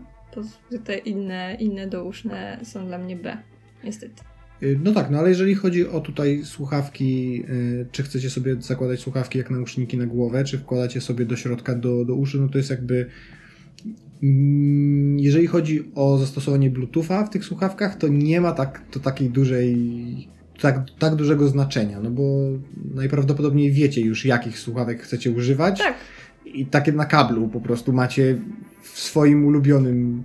[0.85, 3.39] te inne, inne douszne są dla mnie B,
[3.85, 4.23] niestety.
[4.63, 9.01] Y, no tak, no ale jeżeli chodzi o tutaj słuchawki, y, czy chcecie sobie zakładać
[9.01, 12.59] słuchawki jak nauszniki na głowę, czy wkładacie sobie do środka do, do uszu, no to
[12.59, 13.07] jest jakby
[14.23, 19.31] mm, jeżeli chodzi o zastosowanie Bluetootha w tych słuchawkach, to nie ma tak, to takiej
[19.31, 19.77] dużej
[20.63, 22.23] tak, tak dużego znaczenia, no bo
[22.95, 25.79] najprawdopodobniej wiecie już jakich słuchawek chcecie używać.
[25.79, 25.95] Tak.
[26.45, 28.39] I takie na kablu po prostu macie
[28.83, 30.25] w swoim ulubionym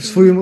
[0.00, 0.40] w swoim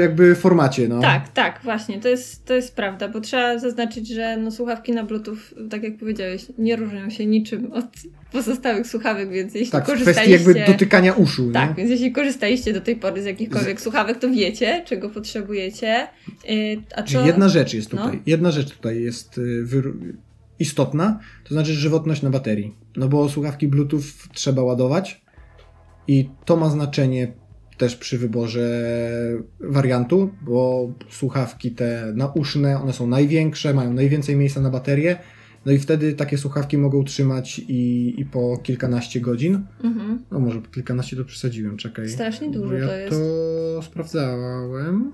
[0.00, 1.00] jakby formacie, no.
[1.00, 5.04] Tak, tak, właśnie, to jest, to jest prawda, bo trzeba zaznaczyć, że no, słuchawki na
[5.04, 5.36] Bluetooth,
[5.70, 7.84] tak jak powiedziałeś, nie różnią się niczym od
[8.32, 10.38] pozostałych słuchawek, więc jeśli tak, korzystaliście...
[10.38, 11.74] Tak, jakby dotykania uszu, Tak, nie?
[11.74, 13.82] więc jeśli korzystaliście do tej pory z jakichkolwiek z...
[13.82, 16.06] słuchawek, to wiecie, czego potrzebujecie.
[16.48, 17.26] Yy, a co...
[17.26, 18.22] Jedna rzecz jest tutaj, no?
[18.26, 19.64] jedna rzecz tutaj jest y,
[20.58, 25.24] istotna, to znaczy żywotność na baterii, no bo słuchawki Bluetooth trzeba ładować
[26.08, 27.32] i to ma znaczenie
[27.76, 28.90] też przy wyborze
[29.60, 35.18] wariantu, bo słuchawki te nauszne, one są największe, mają najwięcej miejsca na baterię,
[35.66, 39.66] no i wtedy takie słuchawki mogą trzymać i, i po kilkanaście godzin.
[39.84, 40.22] Mhm.
[40.30, 42.08] No może po kilkanaście to przesadziłem, czekaj.
[42.08, 43.10] Strasznie dużo ja to jest.
[43.10, 45.12] to sprawdzałem.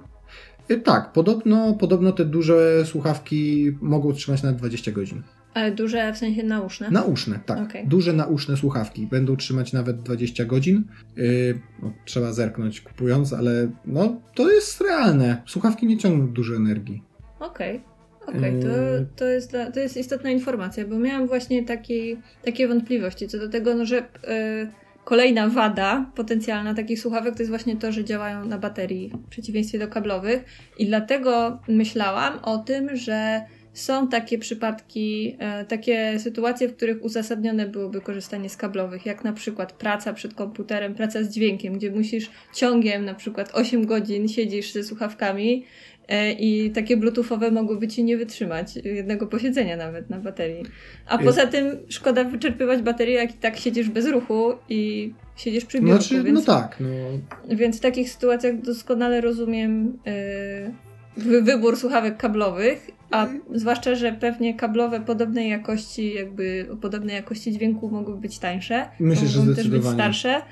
[0.70, 5.23] Y, tak, podobno, podobno te duże słuchawki mogą trzymać nawet 20 godzin.
[5.55, 6.91] Ale duże w sensie nauszne?
[6.91, 7.59] Nauszne, tak.
[7.59, 7.87] Okay.
[7.87, 9.07] Duże nauszne słuchawki.
[9.07, 10.85] Będą trzymać nawet 20 godzin.
[11.17, 15.43] Yy, no, trzeba zerknąć kupując, ale no to jest realne.
[15.47, 17.03] Słuchawki nie ciągną dużo energii.
[17.41, 17.77] Okej.
[17.77, 17.91] Okay.
[18.27, 19.07] Okej, okay, to, yy.
[19.17, 23.75] to, jest to jest istotna informacja, bo miałam właśnie taki, takie wątpliwości co do tego,
[23.75, 24.71] no, że yy,
[25.05, 29.79] kolejna wada potencjalna takich słuchawek to jest właśnie to, że działają na baterii w przeciwieństwie
[29.79, 30.45] do kablowych
[30.79, 33.41] i dlatego myślałam o tym, że
[33.73, 39.33] są takie przypadki, e, takie sytuacje, w których uzasadnione byłoby korzystanie z kablowych, jak na
[39.33, 44.73] przykład praca przed komputerem, praca z dźwiękiem, gdzie musisz ciągiem na przykład 8 godzin siedzisz
[44.73, 45.65] ze słuchawkami
[46.09, 50.63] e, i takie bluetoothowe mogłyby ci nie wytrzymać jednego posiedzenia nawet na baterii.
[51.07, 55.81] A poza tym szkoda wyczerpywać baterię, jak i tak siedzisz bez ruchu i siedzisz przy
[55.81, 56.03] biurku.
[56.03, 56.77] Znaczy, więc, no tak.
[56.81, 57.57] No.
[57.57, 65.01] Więc w takich sytuacjach doskonale rozumiem yy, wybór słuchawek kablowych a zwłaszcza, że pewnie kablowe
[65.01, 68.87] podobnej jakości, jakby podobnej jakości dźwięku mogły być tańsze.
[69.01, 70.42] Myślę, że mogą też być starsze.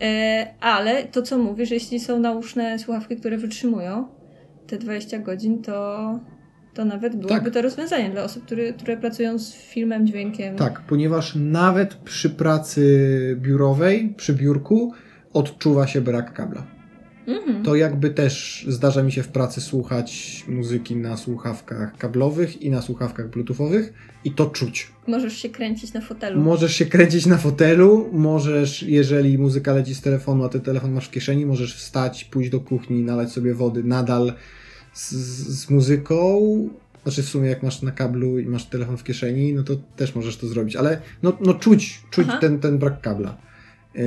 [0.00, 4.08] E, ale to, co mówisz, jeśli są nauszne słuchawki, które wytrzymują
[4.66, 6.20] te 20 godzin, to,
[6.74, 7.54] to nawet byłoby tak.
[7.54, 10.56] to rozwiązanie dla osób, które, które pracują z filmem, dźwiękiem.
[10.56, 14.92] Tak, ponieważ nawet przy pracy biurowej, przy biurku,
[15.32, 16.73] odczuwa się brak kabla.
[17.26, 17.62] Mhm.
[17.62, 22.82] To jakby też zdarza mi się w pracy słuchać muzyki na słuchawkach kablowych i na
[22.82, 23.92] słuchawkach bluetoothowych
[24.24, 24.92] i to czuć.
[25.06, 26.42] Możesz się kręcić na fotelu.
[26.42, 31.08] Możesz się kręcić na fotelu, możesz, jeżeli muzyka leci z telefonu, a ty telefon masz
[31.08, 34.32] w kieszeni, możesz wstać, pójść do kuchni, nalać sobie wody nadal
[34.92, 35.12] z,
[35.60, 36.40] z muzyką.
[37.02, 40.14] Znaczy w sumie jak masz na kablu i masz telefon w kieszeni, no to też
[40.14, 43.36] możesz to zrobić, ale no, no czuć, czuć ten, ten brak kabla.
[43.94, 44.04] Yy,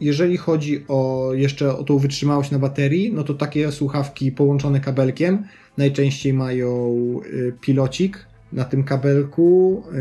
[0.00, 5.44] jeżeli chodzi o jeszcze o tą wytrzymałość na baterii, no to takie słuchawki połączone kabelkiem
[5.76, 6.94] najczęściej mają
[7.26, 9.92] y, pilocik na tym kabelku, y,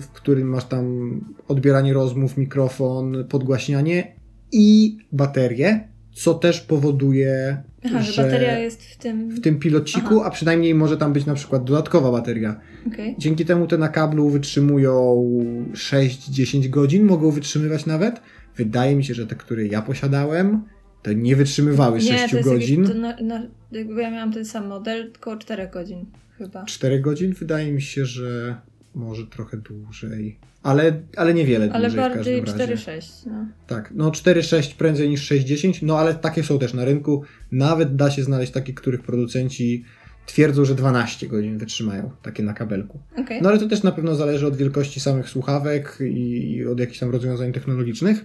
[0.00, 4.12] w którym masz tam odbieranie rozmów, mikrofon, podgłaśnianie
[4.52, 9.28] i baterię, co też powoduje, Aha, że, że bateria jest w tym...
[9.30, 10.24] w tym pilociku, Aha.
[10.24, 12.60] a przynajmniej może tam być na przykład dodatkowa bateria.
[12.86, 13.14] Okay.
[13.18, 15.24] Dzięki temu te na kablu wytrzymują
[15.72, 18.20] 6-10 godzin, mogą wytrzymywać nawet,
[18.56, 20.62] Wydaje mi się, że te, które ja posiadałem,
[21.02, 22.82] to nie wytrzymywały nie, 6 to godzin.
[22.82, 26.06] Jakieś, to na, na, jakby ja miałam ten sam model, tylko 4 godzin
[26.38, 26.64] chyba.
[26.64, 27.32] 4 godzin?
[27.32, 28.56] Wydaje mi się, że
[28.94, 30.38] może trochę dłużej.
[30.62, 32.76] Ale, ale niewiele ale dłużej w każdym razie.
[32.76, 33.26] 4-6.
[33.26, 33.46] No.
[33.66, 37.24] Tak, no 4-6 prędzej niż 6-10, no ale takie są też na rynku.
[37.52, 39.84] Nawet da się znaleźć takie, których producenci
[40.26, 43.00] twierdzą, że 12 godzin wytrzymają takie na kabelku.
[43.16, 43.40] Okay.
[43.40, 46.98] No ale to też na pewno zależy od wielkości samych słuchawek i, i od jakichś
[46.98, 48.24] tam rozwiązań technologicznych.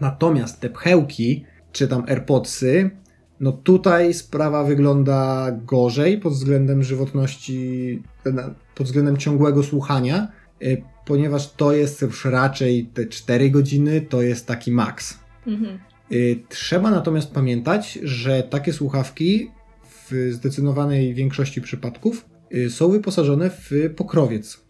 [0.00, 2.90] Natomiast te pchełki, czy tam AirPodsy,
[3.40, 8.02] no tutaj sprawa wygląda gorzej pod względem żywotności,
[8.74, 10.28] pod względem ciągłego słuchania,
[10.62, 15.18] y, ponieważ to jest już raczej te 4 godziny, to jest taki maks.
[15.46, 15.78] Mhm.
[16.12, 19.50] Y, trzeba natomiast pamiętać, że takie słuchawki
[20.10, 24.65] w zdecydowanej większości przypadków y, są wyposażone w pokrowiec,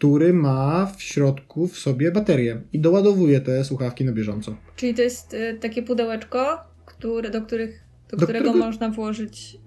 [0.00, 4.56] który ma w środku w sobie baterię i doładowuje te słuchawki na bieżąco.
[4.76, 9.58] Czyli to jest y, takie pudełeczko, które, do, których, do, do którego, którego, można włożyć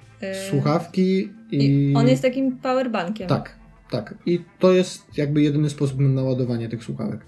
[0.50, 1.91] słuchawki i...
[1.91, 1.93] i...
[1.96, 3.28] On jest takim powerbankiem.
[3.28, 3.56] Tak,
[3.91, 4.15] tak.
[4.26, 7.19] I to jest jakby jedyny sposób na naładowanie tych słuchawek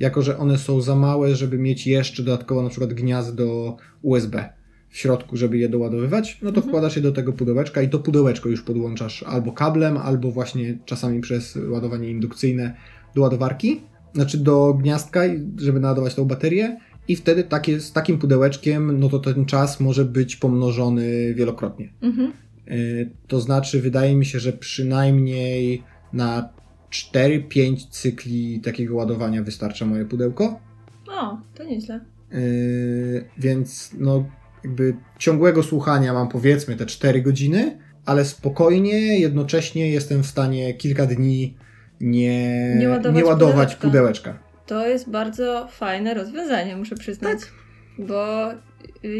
[0.00, 4.52] jako że one są za małe, żeby mieć jeszcze dodatkowo na przykład gniazdo USB
[4.94, 6.68] w środku, żeby je doładowywać, no to mhm.
[6.68, 11.20] wkładasz je do tego pudełeczka i to pudełeczko już podłączasz albo kablem, albo właśnie czasami
[11.20, 12.74] przez ładowanie indukcyjne
[13.14, 13.80] do ładowarki,
[14.14, 15.20] znaczy do gniazdka,
[15.56, 20.04] żeby naładować tą baterię i wtedy takie, z takim pudełeczkiem, no to ten czas może
[20.04, 21.88] być pomnożony wielokrotnie.
[22.02, 22.32] Mhm.
[22.68, 26.48] Y, to znaczy, wydaje mi się, że przynajmniej na
[26.90, 30.60] 4-5 cykli takiego ładowania wystarcza moje pudełko.
[31.08, 32.00] O, to nieźle.
[32.30, 34.24] Yy, więc no
[34.64, 41.06] jakby ciągłego słuchania mam powiedzmy te 4 godziny, ale spokojnie, jednocześnie jestem w stanie kilka
[41.06, 41.56] dni
[42.00, 43.86] nie, nie ładować, nie ładować pudełeczka.
[43.86, 44.38] pudełeczka.
[44.66, 47.38] To jest bardzo fajne rozwiązanie, muszę przyznać.
[47.40, 47.52] Tak.
[47.98, 48.48] Bo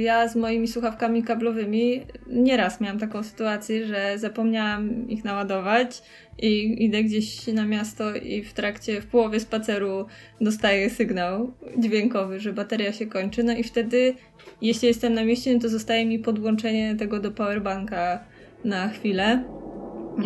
[0.03, 6.03] ja z moimi słuchawkami kablowymi nieraz miałam taką sytuację, że zapomniałam ich naładować
[6.39, 10.07] i idę gdzieś na miasto i w trakcie, w połowie spaceru
[10.41, 13.45] dostaję sygnał dźwiękowy, że bateria się kończy.
[13.45, 14.15] No i wtedy,
[14.63, 18.25] jeśli jestem na mieście, no to zostaje mi podłączenie tego do powerbanka
[18.65, 19.45] na chwilę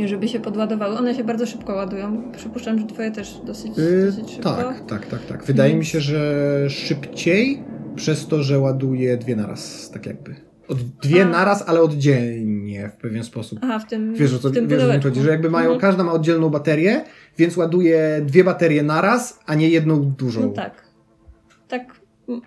[0.05, 0.99] żeby się podładowały.
[0.99, 2.33] One się bardzo szybko ładują.
[2.37, 4.57] Przypuszczam, że twoje też dosyć, yy, dosyć szybko.
[4.57, 5.44] Tak, tak, tak, tak.
[5.44, 6.21] Wydaje mi się, że
[6.71, 7.62] szybciej
[7.98, 10.34] przez to, że ładuje dwie naraz, tak jakby.
[10.68, 11.28] Od dwie A.
[11.28, 13.58] naraz, ale oddzielnie w pewien sposób.
[13.62, 15.80] Aha, w tym Wiesz o co, w tym wiesz, o chodzi, że jakby mają, mhm.
[15.80, 17.04] każda ma oddzielną baterię,
[17.38, 20.40] więc ładuje dwie baterie naraz, a nie jedną dużą.
[20.40, 20.84] No tak.
[21.68, 22.00] Tak,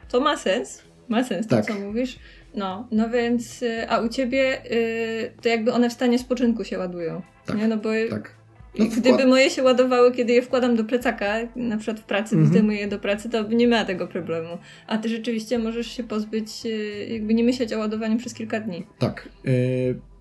[0.09, 0.81] to ma sens.
[1.09, 1.65] Ma sens to, tak.
[1.65, 2.19] co mówisz.
[2.55, 6.77] No, no więc, y, a u ciebie y, to jakby one w stanie spoczynku się
[6.77, 7.21] ładują.
[7.45, 7.67] Tak, nie?
[7.67, 8.40] No bo tak.
[8.79, 12.45] No, Gdyby moje się ładowały, kiedy je wkładam do plecaka, na przykład w pracy, -hmm.
[12.45, 14.57] zdejmuję je do pracy, to nie ma tego problemu.
[14.87, 16.69] A ty rzeczywiście możesz się pozbyć, e,
[17.13, 18.85] jakby nie myśleć o ładowaniu przez kilka dni.
[18.99, 19.29] Tak.
[19.45, 19.49] E,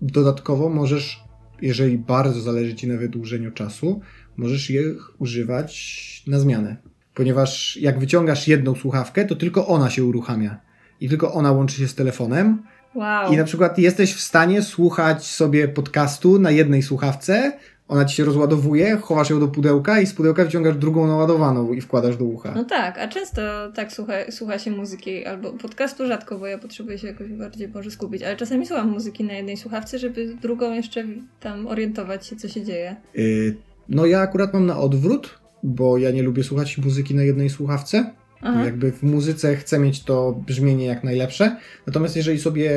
[0.01, 1.23] dodatkowo możesz,
[1.61, 4.01] jeżeli bardzo zależy ci na wydłużeniu czasu,
[4.37, 4.81] możesz je
[5.19, 6.77] używać na zmianę.
[7.13, 10.59] Ponieważ jak wyciągasz jedną słuchawkę, to tylko ona się uruchamia.
[11.01, 12.63] I tylko ona łączy się z telefonem.
[12.95, 13.33] Wow.
[13.33, 17.57] I na przykład jesteś w stanie słuchać sobie podcastu na jednej słuchawce,
[17.91, 21.81] ona ci się rozładowuje, chowasz ją do pudełka i z pudełka wciągasz drugą naładowaną i
[21.81, 22.53] wkładasz do ucha.
[22.55, 23.41] No tak, a często
[23.75, 27.91] tak słucha, słucha się muzyki albo podcastu rzadko, bo ja potrzebuję się jakoś bardziej może
[27.91, 31.05] skupić, ale czasami słucham muzyki na jednej słuchawce, żeby drugą jeszcze
[31.39, 32.95] tam orientować się, co się dzieje.
[33.15, 33.55] Yy,
[33.89, 38.13] no ja akurat mam na odwrót, bo ja nie lubię słuchać muzyki na jednej słuchawce.
[38.41, 38.65] Aha.
[38.65, 41.57] Jakby w muzyce chcę mieć to brzmienie jak najlepsze.
[41.87, 42.71] Natomiast jeżeli sobie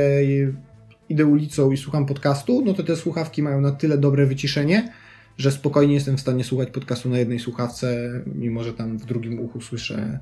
[1.09, 4.92] idę ulicą i słucham podcastu, no to te słuchawki mają na tyle dobre wyciszenie,
[5.38, 9.40] że spokojnie jestem w stanie słuchać podcastu na jednej słuchawce, mimo że tam w drugim
[9.40, 10.18] uchu słyszę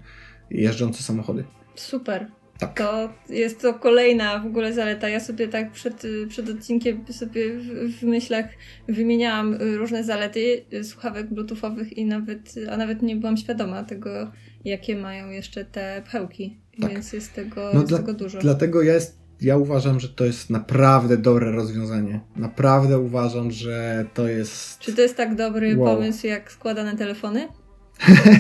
[0.51, 1.45] jeżdżące samochody.
[1.75, 2.27] Super.
[2.59, 2.79] Tak.
[2.79, 5.09] To jest to kolejna w ogóle zaleta.
[5.09, 8.47] Ja sobie tak przed, przed odcinkiem sobie w, w myślach
[8.89, 14.33] wymieniałam różne zalety słuchawek bluetoothowych i nawet, a nawet nie byłam świadoma tego,
[14.65, 16.57] jakie mają jeszcze te pchełki.
[16.81, 16.91] Tak.
[16.91, 18.39] Więc jest tego, no jest dla, tego dużo.
[18.39, 22.21] Dlatego ja jest, ja uważam, że to jest naprawdę dobre rozwiązanie.
[22.37, 24.79] Naprawdę uważam, że to jest.
[24.79, 25.97] Czy to jest tak dobry wow.
[25.97, 27.49] pomysł jak składane telefony?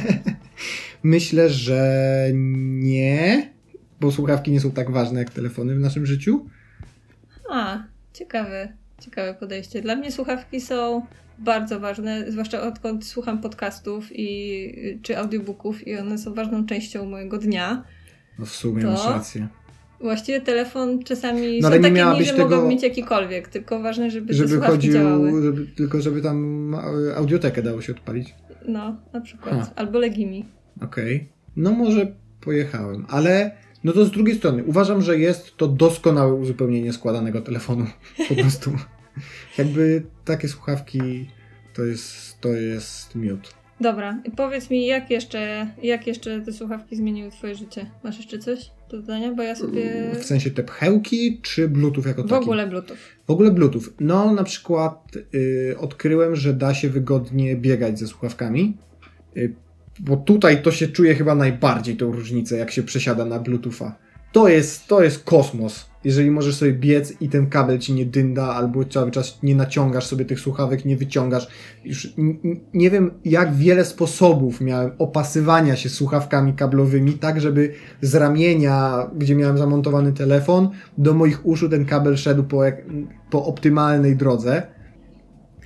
[1.03, 3.53] Myślę, że nie,
[4.01, 6.47] bo słuchawki nie są tak ważne jak telefony w naszym życiu.
[7.51, 9.83] A, ciekawe, ciekawe podejście.
[9.83, 11.07] Dla mnie słuchawki są
[11.39, 17.39] bardzo ważne, zwłaszcza odkąd słucham podcastów i, czy audiobooków i one są ważną częścią mojego
[17.39, 17.85] dnia.
[18.39, 18.91] No w sumie to...
[18.91, 19.49] masz rację.
[20.03, 22.57] Właściwie telefon czasami no, są takie dni, że tego...
[22.57, 25.43] mogą mieć jakikolwiek, tylko ważne, żeby, żeby te chodził, działały.
[25.43, 26.77] Żeby, tylko żeby tam
[27.17, 28.35] audiotekę dało się odpalić.
[28.69, 29.55] No, na przykład.
[29.55, 29.71] Ha.
[29.77, 30.47] Albo Legimi.
[30.83, 31.17] Okej.
[31.17, 31.29] Okay.
[31.57, 33.51] No może pojechałem, ale
[33.85, 37.87] no to z drugiej strony uważam, że jest to doskonałe uzupełnienie składanego telefonu.
[38.29, 38.71] Po prostu.
[39.59, 41.31] Jakby takie słuchawki
[41.75, 43.55] to jest, to jest miód.
[43.83, 47.91] Dobra, powiedz mi, jak jeszcze, jak jeszcze te słuchawki zmieniły twoje życie?
[48.05, 49.35] Masz jeszcze coś do dodania?
[49.35, 50.11] Bo ja sobie...
[50.21, 52.35] W sensie te pchełki, czy Bluetooth jako taki?
[52.35, 52.97] W ogóle Bluetooth.
[53.27, 53.83] W ogóle Bluetooth.
[54.01, 58.77] No, na przykład y, odkryłem, że da się wygodnie biegać ze słuchawkami.
[59.37, 59.55] Y,
[60.01, 63.99] bo tutaj to się czuje chyba najbardziej tą różnicę, jak się przesiada na Bluetootha.
[64.33, 65.93] To jest, to jest kosmos.
[66.05, 70.07] Jeżeli możesz sobie biec i ten kabel ci nie dynda, albo cały czas nie naciągasz
[70.07, 71.49] sobie tych słuchawek, nie wyciągasz.
[71.85, 72.15] Już
[72.75, 79.35] nie wiem, jak wiele sposobów miałem opasywania się słuchawkami kablowymi, tak żeby z ramienia, gdzie
[79.35, 82.63] miałem zamontowany telefon, do moich uszu ten kabel szedł po,
[83.31, 84.63] po optymalnej drodze.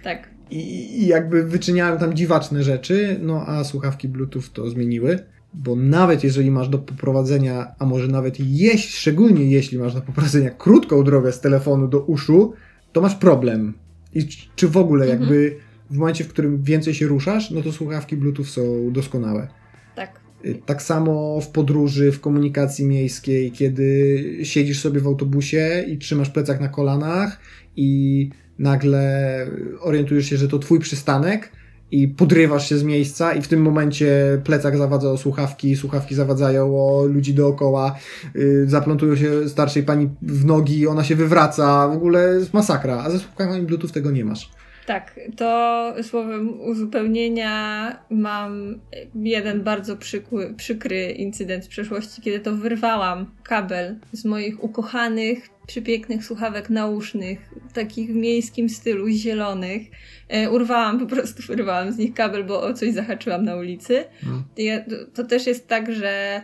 [0.02, 0.30] Tak.
[0.50, 6.24] I, I jakby wyczyniałem tam dziwaczne rzeczy, no a słuchawki Bluetooth to zmieniły bo nawet
[6.24, 11.32] jeżeli masz do poprowadzenia, a może nawet jeśli, szczególnie jeśli masz do poprowadzenia krótką drogę
[11.32, 12.52] z telefonu do uszu,
[12.92, 13.74] to masz problem.
[14.14, 15.20] I czy w ogóle mhm.
[15.20, 15.56] jakby
[15.90, 19.48] w momencie, w którym więcej się ruszasz, no to słuchawki Bluetooth są doskonałe.
[19.96, 20.20] Tak.
[20.44, 26.30] Y, tak samo w podróży, w komunikacji miejskiej, kiedy siedzisz sobie w autobusie i trzymasz
[26.30, 27.40] plecak na kolanach
[27.76, 29.46] i nagle
[29.80, 31.52] orientujesz się, że to twój przystanek,
[31.90, 36.76] i podrywasz się z miejsca i w tym momencie plecak zawadza o słuchawki, słuchawki zawadzają
[36.76, 37.96] o ludzi dookoła,
[38.34, 43.10] yy, zaplątują się starszej pani w nogi, ona się wywraca, w ogóle jest masakra, a
[43.10, 44.50] ze słuchawkami Bluetooth tego nie masz.
[44.86, 48.80] Tak, to słowem uzupełnienia mam
[49.14, 56.24] jeden bardzo przykły, przykry incydent z przeszłości, kiedy to wyrwałam kabel z moich ukochanych, przepięknych
[56.24, 59.82] słuchawek nausznych, takich w miejskim stylu, zielonych.
[60.28, 64.04] E, urwałam, po prostu wyrwałam z nich kabel, bo o coś zahaczyłam na ulicy.
[64.20, 64.42] Hmm.
[64.56, 66.42] Ja, to, to też jest tak, że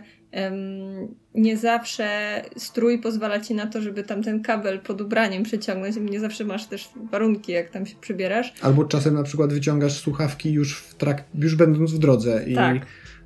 [1.35, 5.95] nie zawsze strój pozwala ci na to, żeby tam ten kabel pod ubraniem przeciągnąć.
[5.95, 8.53] Nie zawsze masz też warunki, jak tam się przybierasz.
[8.61, 12.77] Albo czasem na przykład wyciągasz słuchawki już w trak- już będąc w drodze i tak.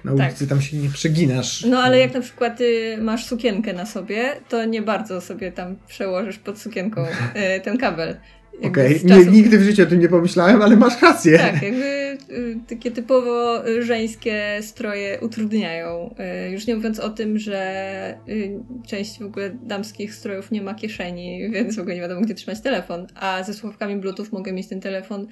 [0.03, 0.49] na ulicy tak.
[0.49, 1.65] tam się nie przeginasz.
[1.65, 5.75] No ale jak na przykład ty masz sukienkę na sobie, to nie bardzo sobie tam
[5.87, 8.17] przełożysz pod sukienką e, ten kabel.
[8.63, 9.25] Okej, okay.
[9.25, 11.37] nigdy w życiu o tym nie pomyślałem, ale masz rację.
[11.37, 16.15] Tak, jakby y, takie typowo żeńskie stroje utrudniają.
[16.47, 20.75] Y, już nie mówiąc o tym, że y, część w ogóle damskich strojów nie ma
[20.75, 23.07] kieszeni, więc w ogóle nie wiadomo, gdzie trzymać telefon.
[23.15, 25.27] A ze słuchawkami Bluetooth mogę mieć ten telefon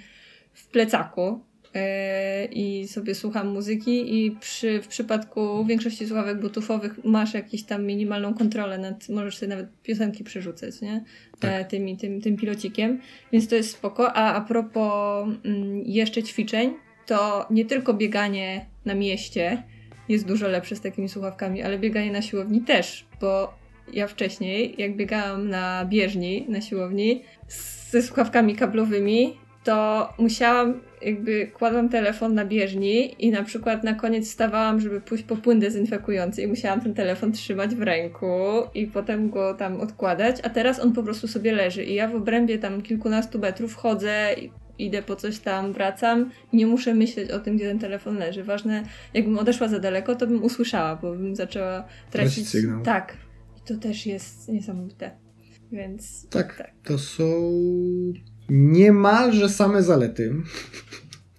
[0.54, 1.40] w plecaku,
[2.52, 8.34] i sobie słucham muzyki i przy, w przypadku większości słuchawek bluetoothowych masz jakąś tam minimalną
[8.34, 11.04] kontrolę nad, możesz sobie nawet piosenki przerzucać, nie?
[11.40, 11.70] Tak.
[11.70, 14.14] Tymi, tym, tym pilocikiem, więc to jest spoko.
[14.14, 16.74] A a propos mm, jeszcze ćwiczeń,
[17.06, 19.64] to nie tylko bieganie na mieście
[20.10, 23.54] jest dużo lepsze z takimi słuchawkami, ale bieganie na siłowni też, bo
[23.94, 27.24] ja wcześniej, jak biegałam na bieżni, na siłowni,
[27.90, 34.32] ze słuchawkami kablowymi, to musiałam, jakby kładłam telefon na bieżni i na przykład na koniec
[34.32, 38.28] stawałam, żeby pójść po płyn dezynfekujący i musiałam ten telefon trzymać w ręku
[38.74, 42.16] i potem go tam odkładać, a teraz on po prostu sobie leży i ja w
[42.16, 44.36] obrębie tam kilkunastu metrów chodzę
[44.80, 48.44] idę po coś tam, wracam i nie muszę myśleć o tym, gdzie ten telefon leży.
[48.44, 52.50] Ważne, jakbym odeszła za daleko, to bym usłyszała, bo bym zaczęła tracić...
[52.50, 52.84] sygnał.
[52.84, 53.18] Tak.
[53.58, 55.12] I to też jest niesamowite.
[55.72, 56.30] Więc...
[56.30, 56.74] Tak, tak.
[56.84, 57.26] to są
[58.50, 60.36] niemalże same zalety.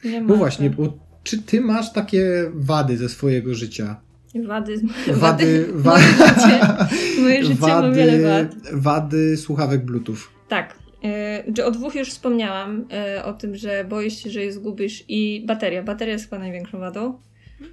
[0.04, 4.00] Nie Bo właśnie, bo czy ty masz takie wady ze swojego życia?
[4.44, 4.80] Wady,
[5.12, 6.60] wady, wady, moje życie,
[7.20, 8.54] moje życie wady, ma wiele wad.
[8.72, 10.16] Wady słuchawek Bluetooth.
[10.48, 10.76] Tak.
[11.56, 12.84] Yy, o dwóch już wspomniałam,
[13.16, 15.82] yy, o tym, że boisz się, że je zgubisz i bateria.
[15.82, 17.18] Bateria jest chyba największą wadą,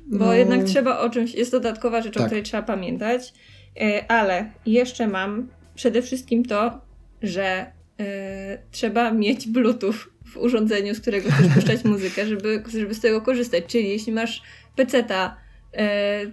[0.07, 2.23] bo no, jednak trzeba o czymś, jest dodatkowa rzecz, tak.
[2.23, 3.33] o której trzeba pamiętać,
[3.75, 6.81] yy, ale jeszcze mam przede wszystkim to,
[7.21, 7.65] że
[7.99, 9.93] E, trzeba mieć Bluetooth
[10.25, 13.63] w urządzeniu, z którego chcesz puszczać muzykę, żeby, żeby z tego korzystać.
[13.67, 14.41] Czyli jeśli masz
[14.75, 15.37] peceta,
[15.73, 16.25] e,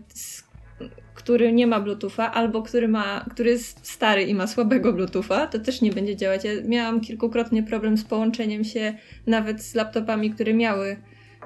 [1.14, 5.58] który nie ma Bluetootha, albo który, ma, który jest stary i ma słabego Bluetootha, to
[5.58, 6.44] też nie będzie działać.
[6.44, 8.94] Ja miałam kilkukrotnie problem z połączeniem się
[9.26, 10.96] nawet z laptopami, które miały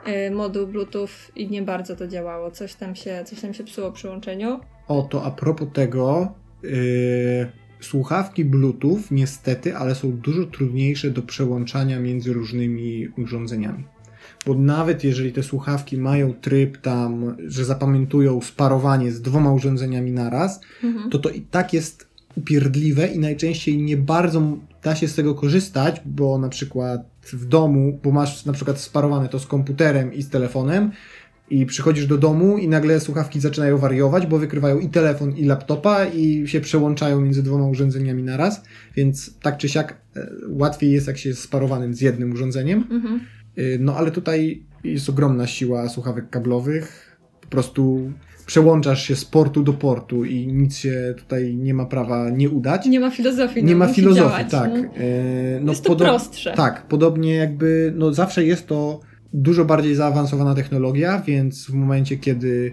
[0.04, 2.50] e, moduł Bluetooth i nie bardzo to działało.
[2.50, 4.60] Coś tam się, coś tam się psuło przy łączeniu.
[4.88, 7.48] O, to a propos tego, yy,
[7.80, 13.84] Słuchawki Bluetooth niestety, ale są dużo trudniejsze do przełączania między różnymi urządzeniami.
[14.46, 20.60] Bo nawet jeżeli te słuchawki mają tryb tam, że zapamiętują sparowanie z dwoma urządzeniami naraz,
[20.82, 21.10] mhm.
[21.10, 22.06] to to i tak jest
[22.36, 27.00] upierdliwe i najczęściej nie bardzo da się z tego korzystać, bo na przykład
[27.32, 30.90] w domu, bo masz na przykład sparowane to z komputerem i z telefonem,
[31.50, 36.04] i przychodzisz do domu i nagle słuchawki zaczynają wariować, bo wykrywają i telefon, i laptopa
[36.04, 38.62] i się przełączają między dwoma urządzeniami naraz,
[38.96, 42.84] więc tak czy siak e, łatwiej jest, jak się jest sparowanym z jednym urządzeniem.
[42.90, 43.20] Mhm.
[43.56, 47.16] E, no ale tutaj jest ogromna siła słuchawek kablowych.
[47.40, 48.12] Po prostu
[48.46, 52.86] przełączasz się z portu do portu i nic się tutaj nie ma prawa nie udać.
[52.86, 53.64] Nie ma filozofii.
[53.64, 54.70] Nie no, ma filozofii, działać, tak.
[54.70, 54.78] No.
[54.78, 56.52] E, no, jest to prostsze.
[56.56, 59.00] Tak, podobnie jakby, no zawsze jest to
[59.34, 62.72] dużo bardziej zaawansowana technologia, więc w momencie, kiedy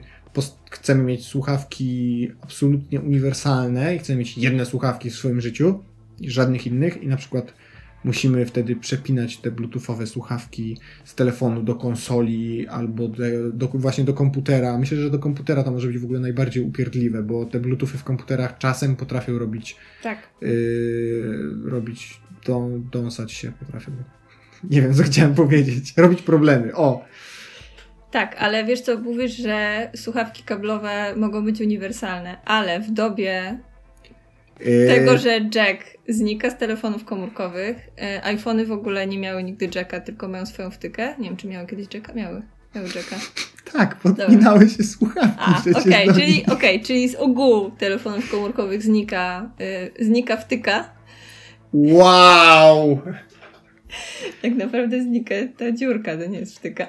[0.72, 5.84] chcemy mieć słuchawki absolutnie uniwersalne i chcemy mieć jedne słuchawki w swoim życiu
[6.22, 7.54] żadnych innych i na przykład
[8.04, 14.14] musimy wtedy przepinać te bluetoothowe słuchawki z telefonu do konsoli albo do, do, właśnie do
[14.14, 14.78] komputera.
[14.78, 18.04] Myślę, że do komputera to może być w ogóle najbardziej upierdliwe, bo te bluetoothy w
[18.04, 20.30] komputerach czasem potrafią robić tak.
[20.42, 23.92] Yy, robić, dą, dąsać się potrafią.
[24.70, 25.94] Nie wiem, co chciałem powiedzieć.
[25.98, 26.76] Robić problemy.
[26.76, 27.06] O!
[28.12, 33.60] Tak, ale wiesz co, mówisz, że słuchawki kablowe mogą być uniwersalne, ale w dobie
[34.60, 34.88] yy...
[34.88, 40.00] tego, że jack znika z telefonów komórkowych, yy, iPhony w ogóle nie miały nigdy jacka,
[40.00, 41.16] tylko mają swoją wtykę.
[41.20, 42.14] Nie wiem, czy miały kiedyś jacka?
[42.14, 42.42] Miały.
[42.76, 43.16] Miały jacka.
[43.74, 45.72] Tak, podpinały się słuchawki.
[45.76, 50.90] Okej, okay, czyli, okay, czyli z ogółu telefonów komórkowych znika, yy, znika wtyka.
[51.74, 53.02] Wow!
[54.42, 56.88] Tak naprawdę znika ta dziurka, to nie jest wtyka.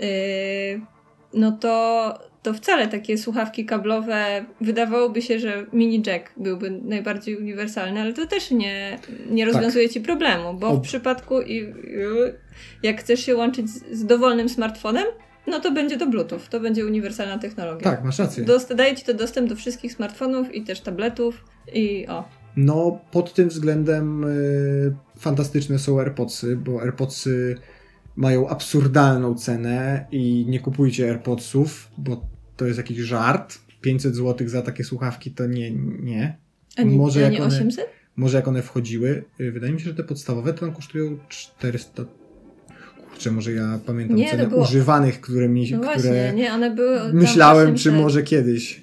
[0.00, 0.08] Yy,
[1.34, 8.00] no to, to wcale takie słuchawki kablowe wydawałoby się, że mini jack byłby najbardziej uniwersalny,
[8.00, 8.98] ale to też nie,
[9.30, 9.94] nie rozwiązuje tak.
[9.94, 11.34] ci problemu, bo w przypadku
[12.82, 15.04] jak chcesz się łączyć z, z dowolnym smartfonem,
[15.46, 17.90] no to będzie to Bluetooth, to będzie uniwersalna technologia.
[17.90, 18.44] Tak, masz rację.
[18.44, 21.44] Dost daje ci to dostęp do wszystkich smartfonów i też tabletów
[21.74, 22.24] i o.
[22.56, 27.56] No, pod tym względem y, fantastyczne są AirPodsy, bo AirPodsy
[28.16, 33.58] mają absurdalną cenę i nie kupujcie AirPodsów, bo to jest jakiś żart.
[33.80, 35.70] 500 zł za takie słuchawki to nie,
[36.02, 36.38] nie.
[36.76, 37.84] A nie, może, a nie 800?
[37.84, 42.04] One, może jak one wchodziły, y, wydaje mi się, że te podstawowe to kosztują 400
[43.10, 44.62] Kurczę, może ja pamiętam nie, cenę było...
[44.62, 48.82] używanych, które mi no właśnie, które nie, one były myślałem, czy może kiedyś.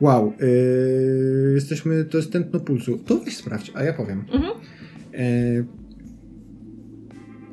[0.00, 2.98] Wow, yy, jesteśmy, to jest tętno pulsu.
[2.98, 4.24] To weź sprawdź, a ja powiem.
[4.32, 4.52] Mhm.
[5.18, 5.66] Yy,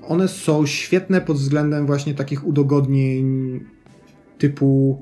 [0.07, 3.59] one są świetne pod względem właśnie takich udogodnień
[4.37, 5.01] typu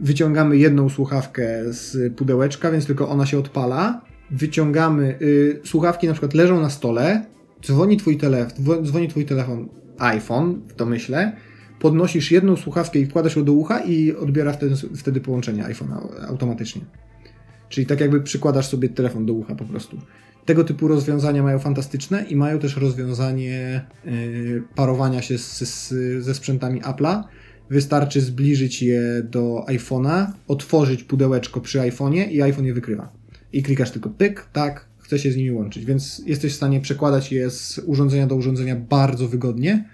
[0.00, 4.00] wyciągamy jedną słuchawkę z pudełeczka, więc tylko ona się odpala.
[4.30, 7.24] Wyciągamy, yy, słuchawki na przykład leżą na stole,
[7.62, 9.68] dzwoni twój telefon, dzwoni twój telefon
[9.98, 11.32] iPhone w domyśle,
[11.80, 15.92] podnosisz jedną słuchawkę i wkładasz ją do ucha i odbiera wtedy, wtedy połączenie iPhone
[16.28, 16.82] automatycznie.
[17.68, 19.98] Czyli tak jakby przykładasz sobie telefon do ucha po prostu.
[20.48, 25.94] Tego typu rozwiązania mają fantastyczne i mają też rozwiązanie yy, parowania się z, z,
[26.24, 27.22] ze sprzętami Apple'a.
[27.70, 33.12] Wystarczy zbliżyć je do iPhone'a, otworzyć pudełeczko przy iPhone'ie i iPhone je wykrywa.
[33.52, 37.32] I klikasz tylko pyk, tak, chce się z nimi łączyć, więc jesteś w stanie przekładać
[37.32, 39.88] je z urządzenia do urządzenia bardzo wygodnie.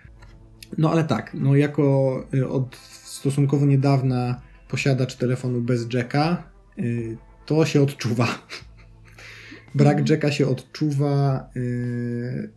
[0.78, 7.66] No ale tak, no jako y, od stosunkowo niedawna posiadacz telefonu bez jacka, y, to
[7.66, 8.28] się odczuwa.
[9.74, 10.06] Brak mhm.
[10.08, 11.48] jacka się odczuwa.
[11.56, 12.50] Y,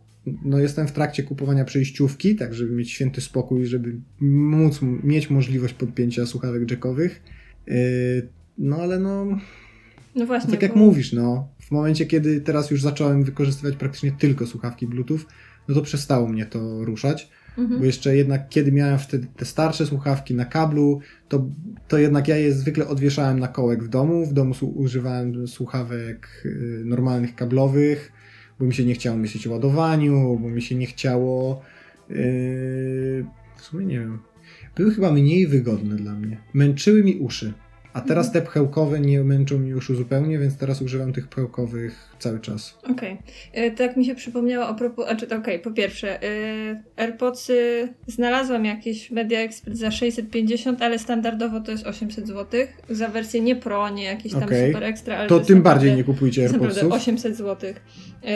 [0.44, 5.74] no jestem w trakcie kupowania przejściówki, tak żeby mieć święty spokój, żeby móc mieć możliwość
[5.74, 7.22] podpięcia słuchawek jackowych.
[8.58, 9.26] No ale no.
[10.14, 10.50] No właśnie.
[10.50, 10.78] Tak jak bo...
[10.78, 11.48] mówisz, no.
[11.60, 15.20] W momencie, kiedy teraz już zacząłem wykorzystywać praktycznie tylko słuchawki Bluetooth,
[15.68, 17.30] no to przestało mnie to ruszać.
[17.58, 17.80] Mhm.
[17.80, 21.46] Bo jeszcze jednak, kiedy miałem wtedy te starsze słuchawki na kablu, to,
[21.88, 24.26] to jednak ja je zwykle odwieszałem na kołek w domu.
[24.26, 28.12] W domu używałem słuchawek y, normalnych kablowych,
[28.58, 31.62] bo mi się nie chciało myśleć o ładowaniu, bo mi się nie chciało.
[32.08, 32.16] Yy,
[33.56, 34.18] w sumie nie wiem.
[34.76, 36.40] Były chyba mniej wygodne dla mnie.
[36.54, 37.52] Męczyły mi uszy.
[37.98, 42.40] A teraz te pchełkowe nie męczą mi już zupełnie, więc teraz używam tych pchełkowych cały
[42.40, 42.78] czas.
[42.82, 42.94] Okej.
[42.94, 43.16] Okay.
[43.52, 48.64] E, tak mi się przypomniało a propos, znaczy okej, okay, po pierwsze, yy, AirPodsy znalazłam
[48.64, 52.60] jakieś Media Expert za 650, ale standardowo to jest 800 zł.
[52.90, 54.66] Za wersję nie Pro, nie jakieś tam okay.
[54.66, 56.68] super ekstra, ale to, to tym bardziej nie kupujcie AirPodsów.
[56.68, 57.70] Naprawdę 800 zł.
[58.22, 58.30] Yy,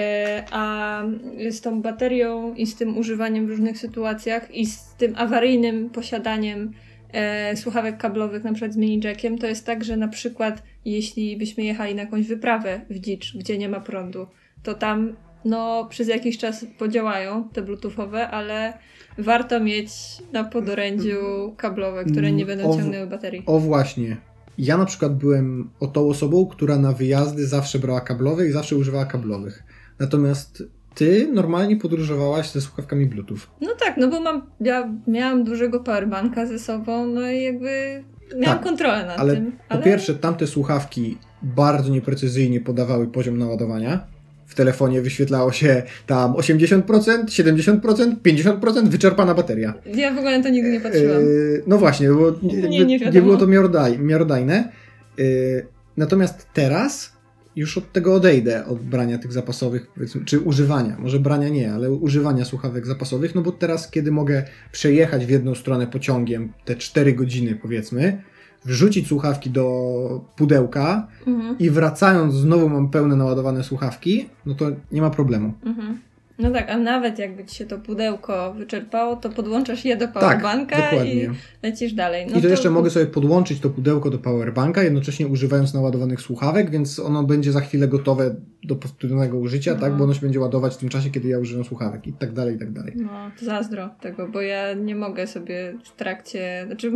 [0.51, 1.03] a
[1.51, 6.73] z tą baterią i z tym używaniem w różnych sytuacjach i z tym awaryjnym posiadaniem
[7.13, 11.37] e, słuchawek kablowych, na przykład z mini jackiem, to jest tak, że na przykład jeśli
[11.37, 14.27] byśmy jechali na jakąś wyprawę w dzicz, gdzie nie ma prądu,
[14.63, 18.73] to tam no przez jakiś czas podziałają te bluetoothowe, ale
[19.19, 19.93] warto mieć
[20.33, 21.19] na podorędziu
[21.57, 23.43] kablowe, które nie będą o, ciągnęły baterii.
[23.47, 24.17] O właśnie.
[24.59, 28.77] Ja na przykład byłem o tą osobą, która na wyjazdy zawsze brała kablowe i zawsze
[28.77, 29.63] używała kablowych.
[29.99, 30.63] Natomiast
[30.95, 33.39] ty normalnie podróżowałaś ze słuchawkami Bluetooth.
[33.61, 38.05] No tak, no bo mam, ja miałam dużego powerbanka ze sobą, no i jakby
[38.39, 39.53] miałam tak, kontrolę nad ale tym.
[39.69, 44.07] Ale po pierwsze, tamte słuchawki bardzo nieprecyzyjnie podawały poziom naładowania.
[44.47, 46.83] W telefonie wyświetlało się tam 80%,
[47.25, 49.75] 70%, 50% wyczerpana bateria.
[49.95, 51.23] Ja w ogóle na to nigdy nie patrzyłam.
[51.23, 54.73] Yy, no właśnie, bo nie, nie, nie, nie było to miarodaj, miarodajne.
[55.19, 55.67] Yy,
[55.97, 57.13] natomiast teraz
[57.57, 59.87] już od tego odejdę, od brania tych zapasowych,
[60.25, 65.27] czy używania, może brania nie, ale używania słuchawek zapasowych, no bo teraz, kiedy mogę przejechać
[65.27, 68.23] w jedną stronę pociągiem te 4 godziny, powiedzmy,
[68.65, 71.59] wrzucić słuchawki do pudełka mhm.
[71.59, 75.53] i wracając znowu mam pełne naładowane słuchawki, no to nie ma problemu.
[75.65, 75.99] Mhm.
[76.43, 80.15] No tak, a nawet jakby ci się to pudełko wyczerpało, to podłączasz je do tak,
[80.15, 81.29] powerbanka tak, i
[81.63, 82.27] lecisz dalej.
[82.27, 86.21] No I to, to, jeszcze mogę sobie podłączyć to pudełko do powerbanka, jednocześnie używając naładowanych
[86.21, 88.35] słuchawek, więc ono będzie za chwilę gotowe
[88.65, 89.81] do powtórnego użycia, no.
[89.81, 89.97] tak?
[89.97, 92.57] Bo ono się będzie ładować w tym czasie, kiedy ja używam słuchawek i tak dalej,
[92.57, 92.93] i tak dalej.
[92.97, 96.93] No, to zazdro tego, bo ja nie mogę sobie w trakcie, znaczy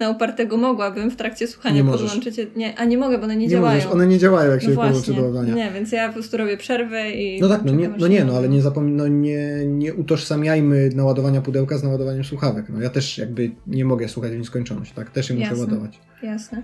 [0.00, 2.36] na upartego mogłabym w trakcie słuchania nie podłączyć.
[2.56, 3.76] Nie, a nie mogę, bo one nie, nie działają.
[3.76, 5.54] Możesz, one nie działają, jak no się podłączy do ładowania.
[5.54, 7.40] Nie, więc ja po prostu robię przerwę i.
[7.40, 11.40] No tak, no nie, no nie, no ale nie zapomnij, no nie, nie utożsamiajmy naładowania
[11.40, 12.66] pudełka z naładowaniem słuchawek.
[12.68, 15.10] No ja też jakby nie mogę słuchać w nieskończoność, tak?
[15.10, 15.98] Też je muszę jasne, ładować.
[16.22, 16.62] Jasne.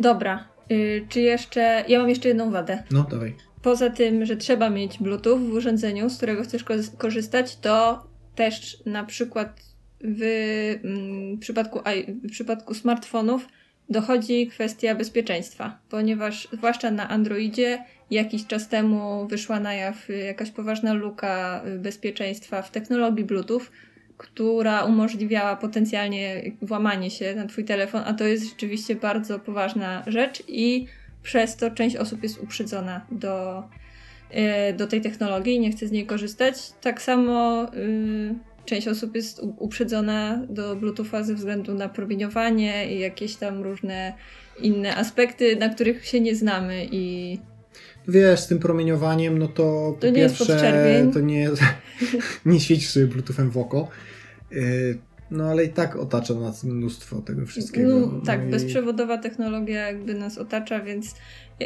[0.00, 0.44] Dobra.
[0.70, 1.84] Y, czy jeszcze.
[1.88, 2.82] Ja mam jeszcze jedną wadę.
[2.90, 3.34] No, dawaj.
[3.62, 6.64] Poza tym, że trzeba mieć Bluetooth w urządzeniu, z którego chcesz
[6.98, 10.22] korzystać, to też na przykład w,
[10.84, 13.48] mm, przypadku, w przypadku smartfonów
[13.88, 20.92] dochodzi kwestia bezpieczeństwa, ponieważ zwłaszcza na Androidzie jakiś czas temu wyszła na jaw jakaś poważna
[20.92, 23.62] luka bezpieczeństwa w technologii Bluetooth,
[24.16, 30.42] która umożliwiała potencjalnie włamanie się na Twój telefon, a to jest rzeczywiście bardzo poważna rzecz
[30.48, 30.86] i
[31.22, 33.64] przez to część osób jest uprzedzona do,
[34.30, 36.54] e, do tej technologii i nie chce z niej korzystać.
[36.80, 37.66] Tak samo.
[37.74, 38.34] Yy,
[38.66, 44.14] część osób jest uprzedzona do Bluetootha ze względu na promieniowanie i jakieś tam różne
[44.62, 47.38] inne aspekty, na których się nie znamy i
[48.08, 51.50] Wiesz, z tym promieniowaniem, no to, to po pierwsze, to nie,
[52.46, 53.88] nie świeci sobie Bluetoothem w oko.
[54.52, 54.98] Y,
[55.30, 57.88] no ale i tak otacza nas mnóstwo tego wszystkiego.
[57.88, 58.50] No, no tak, i...
[58.50, 61.14] bezprzewodowa technologia jakby nas otacza, więc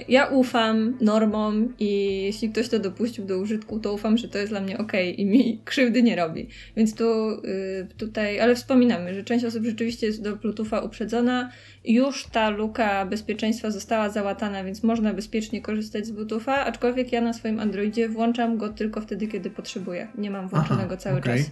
[0.09, 4.53] ja ufam normom i jeśli ktoś to dopuścił do użytku, to ufam, że to jest
[4.53, 6.49] dla mnie ok i mi krzywdy nie robi.
[6.76, 11.51] Więc tu y, tutaj, ale wspominamy, że część osób rzeczywiście jest do Bluetootha uprzedzona.
[11.84, 17.32] Już ta luka bezpieczeństwa została załatana, więc można bezpiecznie korzystać z Bluetootha, aczkolwiek ja na
[17.32, 20.09] swoim Androidzie włączam go tylko wtedy, kiedy potrzebuję.
[20.18, 21.38] Nie mam włączonego Aha, cały okay.
[21.38, 21.51] czas.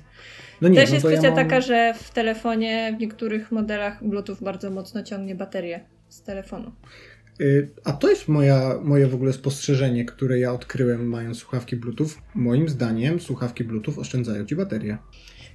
[0.60, 1.44] No nie, Też no jest kwestia ja mam...
[1.44, 6.72] taka, że w telefonie w niektórych modelach Bluetooth bardzo mocno ciągnie baterię z telefonu.
[7.40, 12.08] Y, a to jest moja, moje w ogóle spostrzeżenie, które ja odkryłem mając słuchawki Bluetooth.
[12.34, 14.98] Moim zdaniem słuchawki Bluetooth oszczędzają ci baterię.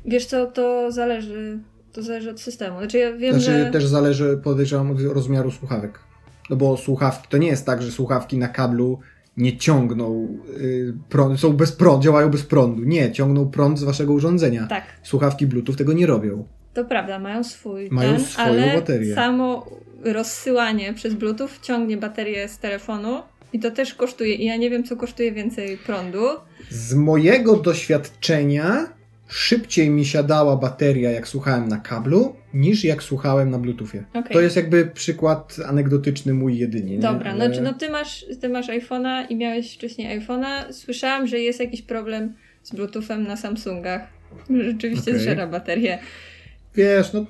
[0.06, 1.60] Wiesz co, to zależy,
[1.92, 2.78] to zależy od systemu.
[2.78, 3.72] Znaczy ja wiem, znaczy, że...
[3.72, 6.00] też zależy, podejrzewam, od rozmiaru słuchawek.
[6.50, 9.00] No bo słuchawki, to nie jest tak, że słuchawki na kablu
[9.38, 12.84] nie ciągną yy, prąd, są bez prądu, działają bez prądu.
[12.84, 14.68] Nie, ciągną prąd z waszego urządzenia.
[14.68, 14.84] Tak.
[15.04, 16.46] Słuchawki Bluetooth tego nie robią.
[16.74, 19.16] To prawda, mają swój mają ten, swoją ale baterię.
[19.16, 19.66] samo
[20.04, 23.22] rozsyłanie przez Bluetooth ciągnie baterię z telefonu
[23.54, 24.36] i to też kosztuje.
[24.36, 26.26] I ja nie wiem, co kosztuje więcej prądu.
[26.70, 28.88] Z mojego doświadczenia
[29.28, 34.04] szybciej mi siadała bateria, jak słuchałem na kablu, niż jak słuchałem na Bluetoothie.
[34.10, 34.34] Okay.
[34.34, 37.00] To jest jakby przykład anegdotyczny mój jedynie.
[37.00, 37.50] Dobra, Ale...
[37.50, 40.74] no, no ty masz, ty masz iPhone'a i miałeś wcześniej iPhone'a.
[40.74, 42.34] Słyszałam, że jest jakiś problem
[42.64, 44.02] z Bluetoothem na Samsungach.
[44.50, 45.20] Rzeczywiście okay.
[45.20, 46.00] zżera baterię.
[46.76, 47.26] Wiesz, no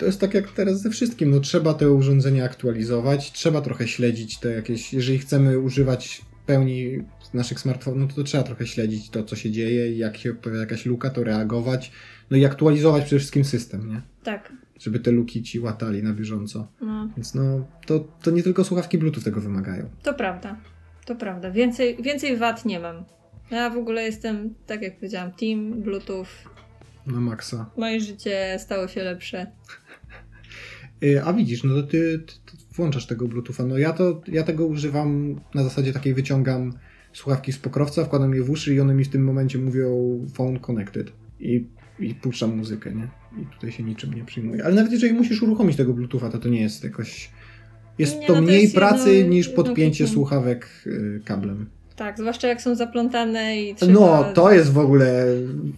[0.00, 1.30] to jest tak jak teraz ze wszystkim.
[1.30, 4.92] No, trzeba te urządzenia aktualizować, trzeba trochę śledzić te jakieś.
[4.92, 9.92] Jeżeli chcemy używać pełni naszych smartfonów, no to trzeba trochę śledzić to, co się dzieje
[9.92, 11.92] i jak się pojawia jakaś luka, to reagować.
[12.30, 14.02] No i aktualizować przede wszystkim system, nie?
[14.22, 14.52] Tak.
[14.78, 16.68] Żeby te luki ci łatali na bieżąco.
[16.80, 17.08] No.
[17.16, 19.90] Więc no, to, to nie tylko słuchawki Bluetooth tego wymagają.
[20.02, 20.56] To prawda.
[21.06, 21.50] To prawda.
[21.50, 23.04] Więcej, więcej wad nie mam.
[23.50, 26.26] Ja w ogóle jestem, tak jak powiedziałam, team Bluetooth.
[27.06, 27.70] Na maksa.
[27.76, 29.46] Moje życie stało się lepsze.
[31.04, 33.64] Y, a widzisz, no to ty, ty, ty, włączasz tego Bluetootha.
[33.64, 36.72] No ja to ja tego używam na zasadzie takiej wyciągam
[37.12, 40.60] słuchawki z pokrowca, wkładam je w uszy i one mi w tym momencie mówią phone
[40.60, 41.12] connected.
[41.40, 41.66] I,
[41.98, 43.08] i puszczam muzykę, nie?
[43.42, 44.64] I tutaj się niczym nie przyjmuje.
[44.64, 47.30] Ale nawet jeżeli musisz uruchomić tego Bluetootha, to to nie jest jakoś...
[47.98, 51.66] Jest nie, to no mniej to jest pracy jedno, niż podpięcie słuchawek y, kablem.
[51.96, 53.92] Tak, zwłaszcza jak są zaplątane i trzeba...
[53.92, 55.26] No, to jest w ogóle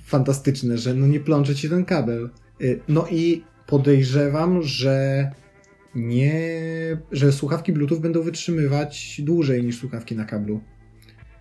[0.05, 2.31] fantastyczne, że no nie plącze ci ten kabel.
[2.61, 3.43] Y, no i
[3.73, 5.31] podejrzewam, że
[5.95, 6.41] nie,
[7.13, 10.61] że słuchawki Bluetooth będą wytrzymywać dłużej niż słuchawki na kablu.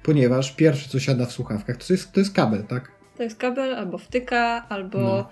[0.03, 2.91] Ponieważ pierwsze, co siada w słuchawkach, to jest, to jest kabel, tak?
[3.17, 5.29] To jest kabel albo wtyka, albo no.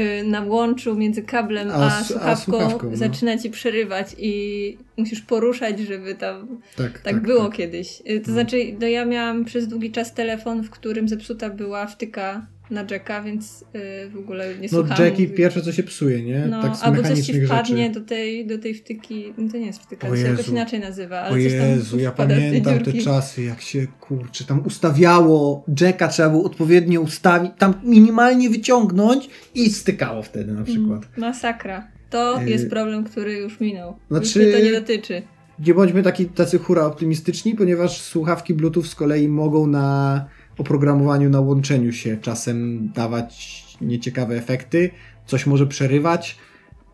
[0.00, 2.96] y, na łączu między kablem a, a słuchawką, a słuchawką no.
[2.96, 7.56] zaczyna ci przerywać i musisz poruszać, żeby tam tak, tak, tak było tak.
[7.56, 8.02] kiedyś.
[8.10, 8.32] Y, to no.
[8.32, 13.22] znaczy, no ja miałam przez długi czas telefon, w którym zepsuta była wtyka na Jacka,
[13.22, 14.96] więc yy, w ogóle nie słucham.
[14.98, 16.46] No Jacki pierwsze co się psuje, nie?
[16.46, 19.66] No, tak z albo coś ci wpadnie do tej, do tej wtyki, no to nie
[19.66, 21.20] jest wtyka, to się jakoś inaczej nazywa.
[21.20, 26.44] Ale o Jezu, ja pamiętam te czasy, jak się, kurczę, tam ustawiało Jacka, trzeba było
[26.44, 31.02] odpowiednio ustawić, tam minimalnie wyciągnąć i stykało wtedy na przykład.
[31.02, 31.88] Mm, masakra.
[32.10, 32.50] To yy...
[32.50, 33.96] jest problem, który już minął.
[34.10, 34.44] Znaczy...
[34.44, 35.22] Już to nie dotyczy.
[35.66, 40.26] Nie bądźmy taki, tacy hura optymistyczni, ponieważ słuchawki Bluetooth z kolei mogą na
[40.58, 44.90] oprogramowaniu, na łączeniu się czasem dawać nieciekawe efekty,
[45.26, 46.38] coś może przerywać.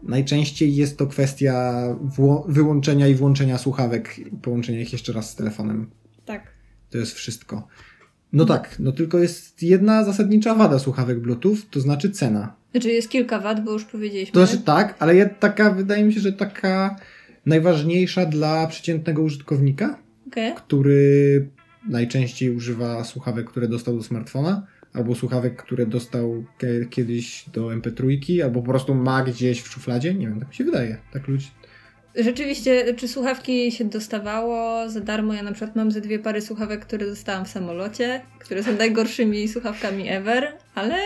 [0.02, 1.82] Najczęściej jest to kwestia
[2.48, 5.90] wyłączenia i włączenia słuchawek i połączenia ich jeszcze raz z telefonem.
[6.24, 6.42] Tak.
[6.90, 7.68] To jest wszystko.
[8.32, 12.56] No tak, no tylko jest jedna zasadnicza wada słuchawek Bluetooth, to znaczy cena.
[12.72, 14.32] Znaczy jest kilka wad, bo już powiedzieliśmy.
[14.32, 16.96] To znaczy tak, ale taka, wydaje mi się, że taka
[17.46, 19.98] najważniejsza dla przeciętnego użytkownika,
[20.28, 20.54] okay.
[20.54, 21.48] który
[21.89, 26.45] najczęściej używa słuchawek, które dostał do smartfona, albo słuchawek, które dostał
[26.91, 30.14] kiedyś do MP3, albo po prostu ma gdzieś w szufladzie.
[30.14, 30.99] Nie wiem, tak mi się wydaje.
[31.12, 31.51] Tak ludzi.
[32.14, 35.34] Rzeczywiście, czy słuchawki się dostawało za darmo?
[35.34, 39.49] Ja na przykład mam ze dwie pary słuchawek, które dostałam w samolocie, które są najgorszymi
[39.49, 40.97] słuchawkami ever, ale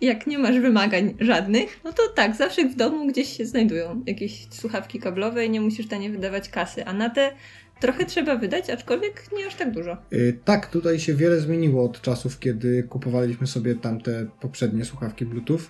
[0.00, 4.46] jak nie masz wymagań żadnych, no to tak, zawsze w domu gdzieś się znajdują jakieś
[4.50, 7.32] słuchawki kablowe i nie musisz tanie wydawać kasy, a na te
[7.80, 9.96] trochę trzeba wydać, aczkolwiek nie aż tak dużo.
[10.10, 15.60] Yy, tak, tutaj się wiele zmieniło od czasów, kiedy kupowaliśmy sobie tamte poprzednie słuchawki Bluetooth,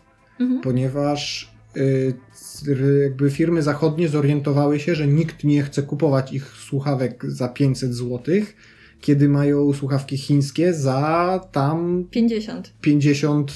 [0.41, 0.61] mhm.
[0.61, 7.49] ponieważ yy, jakby firmy zachodnie zorientowały się, że nikt nie chce kupować ich słuchawek za
[7.49, 8.57] 500 złotych,
[9.01, 12.73] kiedy mają słuchawki chińskie za tam 50.
[12.81, 13.53] 50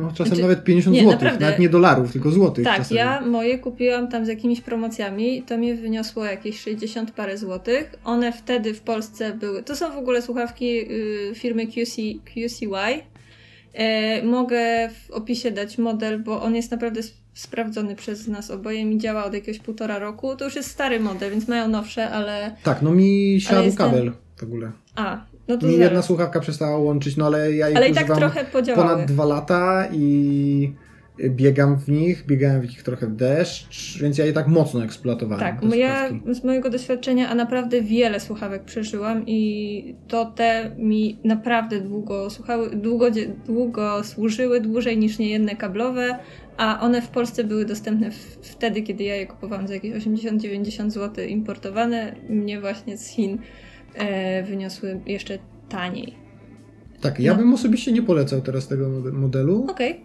[0.00, 1.44] no, czasem znaczy, nawet 50 nie, złotych, naprawdę.
[1.44, 2.64] nawet nie dolarów, tylko złotych.
[2.64, 2.96] Tak, czasem.
[2.96, 7.94] ja moje kupiłam tam z jakimiś promocjami, to mi wyniosło jakieś 60 parę złotych.
[8.04, 13.10] One wtedy w Polsce były, to są w ogóle słuchawki y, firmy QC, QCY.
[13.74, 17.00] E, mogę w opisie dać model, bo on jest naprawdę
[17.34, 18.84] sprawdzony przez nas oboje.
[18.84, 20.36] Mi działa od jakiegoś półtora roku.
[20.36, 22.56] To już jest stary model, więc mają nowsze, ale.
[22.62, 24.70] Tak, no mi siadł kabel w ogóle.
[24.94, 25.24] A,
[25.56, 28.44] no Mi jedna słuchawka przestała łączyć, no ale ja ich ale i tak trochę
[28.74, 30.74] ponad dwa lata i
[31.28, 35.40] biegam w nich, biegałem w nich trochę w deszcz, więc ja je tak mocno eksploatowałem.
[35.40, 41.80] Tak, ja z mojego doświadczenia, a naprawdę wiele słuchawek przeżyłam i to te mi naprawdę
[41.80, 43.06] długo słuchały, długo,
[43.46, 46.18] długo służyły, dłużej niż niejedne kablowe,
[46.56, 48.10] a one w Polsce były dostępne
[48.42, 53.38] wtedy, kiedy ja je kupowałam za jakieś 80-90 zł importowane, mnie właśnie z Chin
[54.46, 55.38] wyniosły jeszcze
[55.68, 56.14] taniej.
[57.00, 57.38] Tak, ja no.
[57.38, 59.66] bym osobiście nie polecał teraz tego modelu.
[59.70, 59.90] Okej.
[59.90, 60.04] Okay.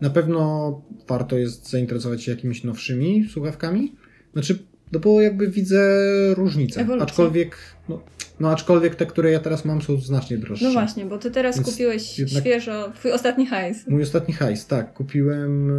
[0.00, 3.94] Na pewno warto jest zainteresować się jakimiś nowszymi słuchawkami.
[4.32, 4.58] Znaczy,
[4.92, 5.98] no bo jakby widzę
[6.34, 6.80] różnicę.
[6.80, 7.06] Ewolucja.
[7.06, 7.56] Aczkolwiek,
[7.88, 8.02] no,
[8.40, 10.64] no aczkolwiek te, które ja teraz mam są znacznie droższe.
[10.64, 13.86] No właśnie, bo ty teraz Więc kupiłeś świeżo, twój ostatni hajs.
[13.88, 14.94] Mój ostatni hajs, tak.
[14.94, 15.70] Kupiłem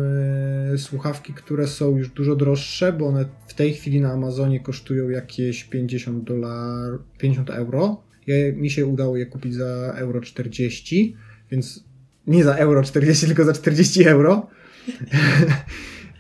[0.74, 5.10] e, słuchawki, które są już dużo droższe, bo one w tej chwili na Amazonie kosztują
[5.10, 8.04] jakieś 50 dolar, 50 euro.
[8.28, 11.16] Ja, mi się udało je kupić za euro 40,
[11.52, 11.84] więc
[12.28, 14.48] nie za euro 40, tylko za 40 euro.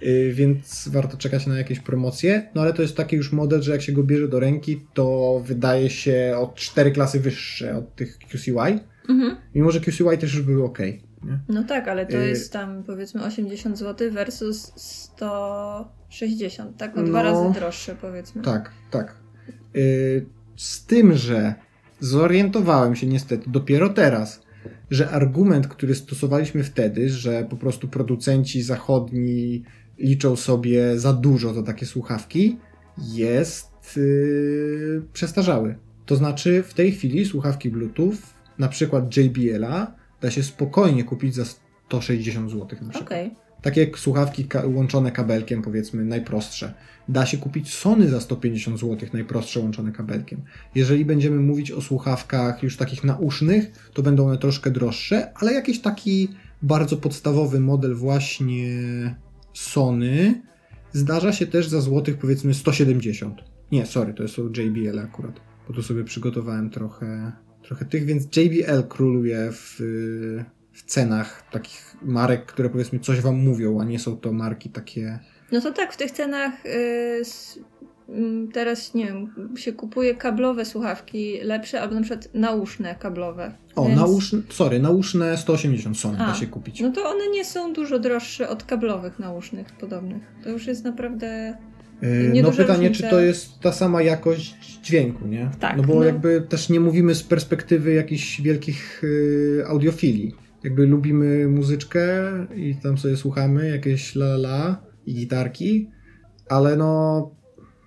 [0.03, 2.49] Y, więc warto czekać na jakieś promocje.
[2.55, 5.41] No ale to jest taki już model, że jak się go bierze do ręki, to
[5.45, 8.79] wydaje się o 4 klasy wyższe od tych QCY.
[9.09, 9.35] Mhm.
[9.55, 10.79] Mimo, że QCY też już były ok.
[11.23, 11.39] Nie?
[11.49, 16.97] No tak, ale to y jest tam powiedzmy 80 zł versus 160, tak?
[16.97, 18.41] O dwa no, razy droższe powiedzmy.
[18.41, 19.15] Tak, tak.
[19.75, 20.25] Y
[20.55, 21.53] z tym, że
[21.99, 24.41] zorientowałem się niestety dopiero teraz,
[24.91, 29.63] że argument, który stosowaliśmy wtedy, że po prostu producenci zachodni
[30.01, 32.57] liczą sobie za dużo za takie słuchawki,
[32.97, 35.75] jest yy, przestarzały.
[36.05, 38.17] To znaczy, w tej chwili słuchawki Bluetooth,
[38.57, 43.03] na przykład JBL-a, da się spokojnie kupić za 160 zł na przykład.
[43.03, 43.31] Okay.
[43.61, 46.73] Takie jak słuchawki ka łączone kabelkiem, powiedzmy, najprostsze.
[47.09, 50.41] Da się kupić Sony za 150 zł, najprostsze łączone kabelkiem.
[50.75, 55.81] Jeżeli będziemy mówić o słuchawkach już takich nausznych, to będą one troszkę droższe, ale jakiś
[55.81, 56.27] taki
[56.61, 58.65] bardzo podstawowy model właśnie
[59.53, 60.41] Sony
[60.91, 63.41] zdarza się też za złotych powiedzmy 170.
[63.71, 67.31] Nie, sorry, to są JBL akurat, bo tu sobie przygotowałem trochę,
[67.63, 69.75] trochę tych, więc JBL króluje w,
[70.73, 75.19] w cenach takich marek, które powiedzmy coś wam mówią, a nie są to marki takie...
[75.51, 77.70] No to tak, w tych cenach Mm,
[78.53, 83.51] teraz, nie wiem, się kupuje kablowe słuchawki lepsze, albo na przykład nauszne kablowe.
[83.75, 83.99] O, więc...
[83.99, 86.81] nauszne, sorry, nauszne 180 Sony A, da się kupić.
[86.81, 90.23] No to one nie są dużo droższe od kablowych nausznych podobnych.
[90.43, 91.57] To już jest naprawdę
[92.01, 92.93] yy, No pytanie, różnica.
[92.93, 95.49] czy to jest ta sama jakość dźwięku, nie?
[95.59, 95.77] Tak.
[95.77, 96.03] No bo no...
[96.03, 100.35] jakby też nie mówimy z perspektywy jakichś wielkich yy, audiofilii.
[100.63, 105.89] Jakby lubimy muzyczkę i tam sobie słuchamy jakieś la la i gitarki,
[106.49, 107.40] ale no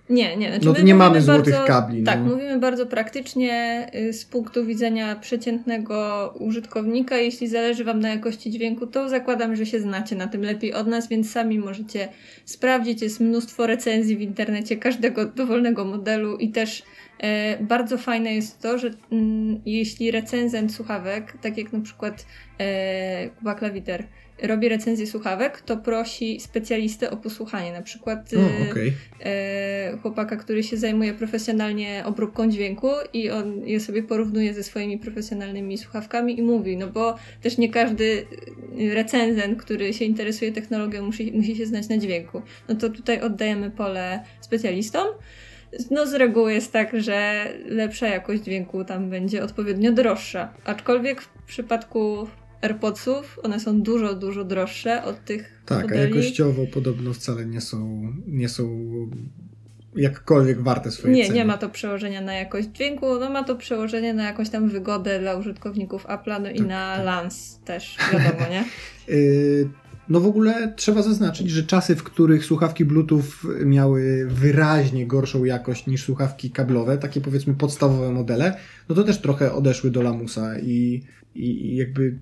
[0.09, 0.49] Nie, nie.
[0.49, 2.03] Znaczy no nie mamy złotych bardzo, kabli.
[2.03, 2.25] Tak, no.
[2.25, 7.17] mówimy bardzo praktycznie y, z punktu widzenia przeciętnego użytkownika.
[7.17, 10.87] Jeśli zależy Wam na jakości dźwięku, to zakładam, że się znacie na tym lepiej od
[10.87, 12.07] nas, więc sami możecie
[12.45, 13.01] sprawdzić.
[13.01, 16.83] Jest mnóstwo recenzji w internecie każdego dowolnego modelu i też
[17.61, 22.25] bardzo fajne jest to, że mm, jeśli recenzent słuchawek, tak jak na przykład
[22.59, 24.03] e, Kuba Klawiter,
[24.43, 27.71] robi recenzję słuchawek, to prosi specjalistę o posłuchanie.
[27.71, 28.93] Na przykład o, okay.
[29.23, 34.97] e, chłopaka, który się zajmuje profesjonalnie obróbką dźwięku i on je sobie porównuje ze swoimi
[34.97, 38.25] profesjonalnymi słuchawkami i mówi, no bo też nie każdy
[38.93, 42.41] recenzent, który się interesuje technologią, musi, musi się znać na dźwięku.
[42.69, 45.07] No to tutaj oddajemy pole specjalistom.
[45.91, 50.53] No z reguły jest tak, że lepsza jakość dźwięku tam będzie odpowiednio droższa.
[50.65, 52.27] Aczkolwiek w przypadku
[52.61, 56.01] AirPodsów, one są dużo, dużo droższe od tych Tak, modeli.
[56.01, 58.89] a jakościowo podobno wcale nie są, nie są
[59.95, 61.35] jakkolwiek warte swojej nie, ceny.
[61.35, 64.69] Nie, nie ma to przełożenia na jakość dźwięku, no ma to przełożenie na jakąś tam
[64.69, 67.05] wygodę dla użytkowników Apple'a, no tak, i na tak.
[67.05, 68.63] lans też, wiadomo, nie?
[70.09, 73.23] No w ogóle trzeba zaznaczyć, że czasy, w których słuchawki Bluetooth
[73.65, 78.57] miały wyraźnie gorszą jakość niż słuchawki kablowe, takie powiedzmy podstawowe modele,
[78.89, 81.03] no to też trochę odeszły do lamusa i,
[81.35, 82.17] i jakby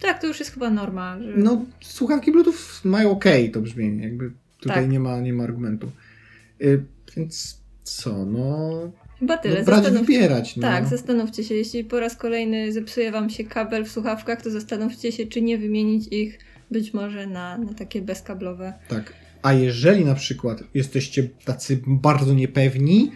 [0.00, 1.18] tak, to już jest chyba norma.
[1.22, 1.32] Że...
[1.36, 2.54] No, słuchawki Bluetooth
[2.84, 4.90] mają ok to brzmienie, jakby tutaj tak.
[4.90, 5.90] nie, ma, nie ma argumentu.
[6.62, 6.84] Y,
[7.16, 8.70] więc co, no...
[9.18, 9.58] Chyba tyle.
[9.58, 10.06] No, brać Zastanów...
[10.06, 10.56] wybierać.
[10.56, 10.62] No.
[10.62, 11.54] Tak, zastanówcie się.
[11.54, 15.58] Jeśli po raz kolejny zepsuje Wam się kabel w słuchawkach, to zastanówcie się, czy nie
[15.58, 16.38] wymienić ich
[16.70, 18.72] być może na, na takie bezkablowe.
[18.88, 19.12] Tak.
[19.42, 23.12] A jeżeli na przykład jesteście tacy bardzo niepewni,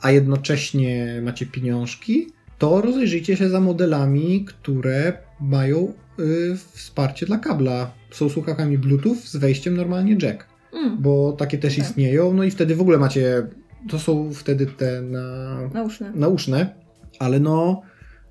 [0.00, 2.26] a jednocześnie macie pieniążki,
[2.58, 7.92] to rozejrzyjcie się za modelami, które mają y, wsparcie dla kabla.
[8.10, 10.46] Są słuchawkami Bluetooth z wejściem normalnie jack.
[10.72, 11.02] Mm.
[11.02, 11.84] Bo takie też tak.
[11.84, 13.46] istnieją, no i wtedy w ogóle macie.
[13.88, 16.12] To są wtedy te na, nauszne.
[16.14, 16.74] nauszne,
[17.18, 17.82] ale no,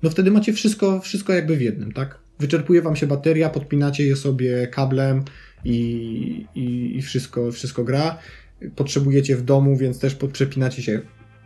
[0.02, 2.23] no wtedy macie wszystko, wszystko jakby w jednym, tak?
[2.38, 5.22] Wyczerpuje wam się bateria, podpinacie je sobie kablem
[5.64, 8.18] i, i, i wszystko, wszystko gra.
[8.76, 11.00] Potrzebujecie w domu, więc też przepinacie się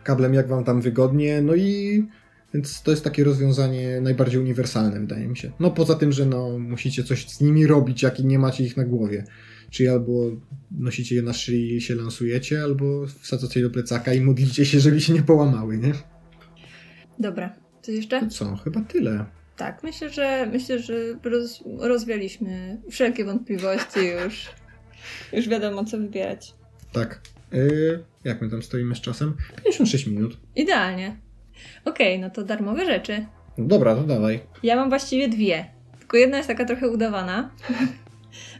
[0.04, 2.02] kablem jak wam tam wygodnie, no i
[2.54, 5.52] więc to jest takie rozwiązanie najbardziej uniwersalne, wydaje mi się.
[5.60, 8.84] No poza tym, że no, musicie coś z nimi robić, jak nie macie ich na
[8.84, 9.24] głowie.
[9.70, 10.12] Czyli albo
[10.70, 14.80] nosicie je na szyi i się lansujecie, albo wsadzacie je do plecaka i modlicie się,
[14.80, 15.92] żeby się nie połamały, nie?
[17.18, 17.54] Dobra.
[17.82, 18.20] Coś jeszcze?
[18.20, 18.56] To co?
[18.56, 19.24] Chyba tyle.
[19.58, 20.94] Tak, myślę, że myślę, że
[21.24, 24.48] roz, rozwialiśmy wszelkie wątpliwości już.
[25.32, 26.54] Już wiadomo, co wybierać.
[26.92, 27.20] Tak.
[27.52, 29.36] Yy, jak my tam stoimy z czasem?
[29.64, 30.36] 56 minut.
[30.56, 31.16] Idealnie.
[31.84, 33.26] Okej, okay, no to darmowe rzeczy.
[33.58, 34.40] Dobra, to dawaj.
[34.62, 35.64] Ja mam właściwie dwie.
[35.98, 37.50] Tylko jedna jest taka trochę udawana,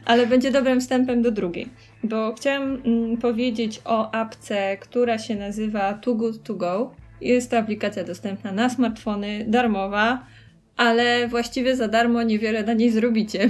[0.05, 1.69] ale będzie dobrym wstępem do drugiej.
[2.03, 6.95] Bo chciałam mm, powiedzieć o apce, która się nazywa Too Good To Go.
[7.21, 10.25] Jest to aplikacja dostępna na smartfony, darmowa,
[10.79, 13.49] ale właściwie za darmo niewiele na niej zrobicie.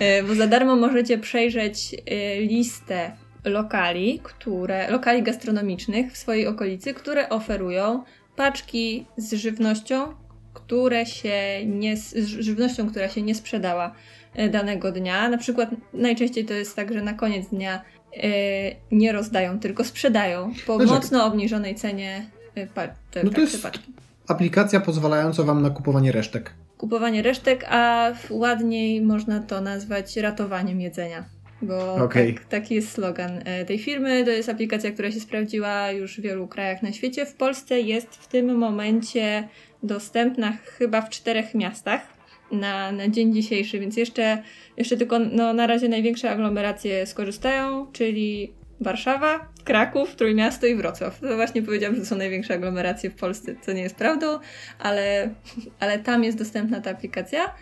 [0.00, 3.12] E, bo za darmo możecie przejrzeć e, listę
[3.44, 8.02] lokali, które, lokali gastronomicznych w swojej okolicy, które oferują
[8.36, 10.14] paczki z żywnością,
[10.54, 13.94] które się nie, z żywnością, która się nie sprzedała
[14.34, 15.28] e, danego dnia.
[15.28, 17.82] Na przykład najczęściej to jest tak, że na koniec dnia
[18.90, 22.26] nie rozdają, tylko sprzedają po no mocno obniżonej cenie
[22.74, 23.92] pa te, no to jest paczki.
[24.28, 26.54] Aplikacja pozwalająca Wam na kupowanie resztek.
[26.82, 31.24] Kupowanie resztek, a ładniej można to nazwać ratowaniem jedzenia
[31.62, 32.32] bo okay.
[32.32, 34.24] tak, taki jest slogan e, tej firmy.
[34.24, 37.26] To jest aplikacja, która się sprawdziła już w wielu krajach na świecie.
[37.26, 39.48] W Polsce jest w tym momencie
[39.82, 42.00] dostępna chyba w czterech miastach
[42.52, 44.42] na, na dzień dzisiejszy, więc jeszcze,
[44.76, 48.52] jeszcze tylko no, na razie największe aglomeracje skorzystają, czyli
[48.82, 51.20] Warszawa, Kraków, Trójmiasto i Wrocław.
[51.20, 54.38] To właśnie powiedziałam, że to są największe aglomeracje w Polsce, co nie jest prawdą,
[54.78, 55.30] ale,
[55.80, 57.54] ale tam jest dostępna ta aplikacja.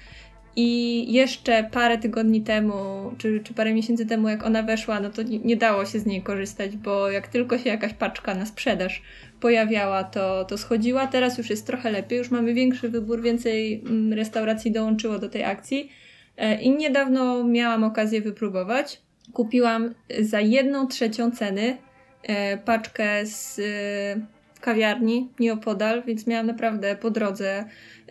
[0.57, 2.75] I jeszcze parę tygodni temu,
[3.19, 6.07] czy, czy parę miesięcy temu, jak ona weszła, no to nie, nie, dało się z
[6.07, 9.03] niej korzystać, bo jak tylko się jakaś paczka na sprzedaż
[9.41, 11.07] pojawiała, to, to schodziła.
[11.07, 15.45] Teraz już jest trochę lepiej, już mamy większy wybór, więcej mm, restauracji dołączyło do tej
[15.45, 15.91] akcji.
[16.37, 19.03] E, I niedawno miałam okazję wypróbować.
[19.33, 21.77] Kupiłam za jedną trzecią ceny
[22.23, 23.63] e, paczkę z e,
[24.61, 27.65] kawiarni nieopodal, więc miałam naprawdę po drodze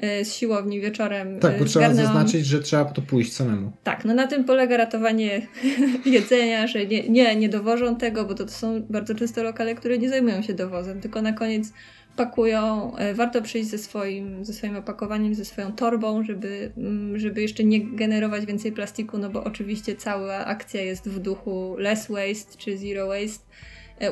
[0.03, 1.39] Y, z siłowni wieczorem.
[1.39, 3.71] Tak, bo trzeba zaznaczyć, że trzeba to pójść samemu.
[3.83, 5.47] Tak, no na tym polega ratowanie
[6.05, 9.97] jedzenia, że nie, nie, nie dowożą tego, bo to, to są bardzo często lokale, które
[9.97, 11.73] nie zajmują się dowozem, tylko na koniec
[12.19, 12.91] pakują.
[13.11, 17.63] Y, warto przyjść ze swoim, ze swoim opakowaniem, ze swoją torbą, żeby, mm, żeby jeszcze
[17.63, 22.77] nie generować więcej plastiku, no bo oczywiście cała akcja jest w duchu less waste czy
[22.77, 23.45] zero waste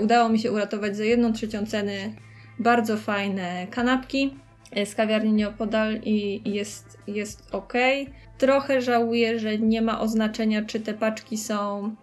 [0.02, 2.16] udało mi się uratować za jedną trzecią ceny
[2.60, 4.34] bardzo fajne kanapki
[4.86, 7.74] z kawiarni nieopodal i jest, jest ok.
[8.38, 11.96] Trochę żałuję, że nie ma oznaczenia, czy te paczki są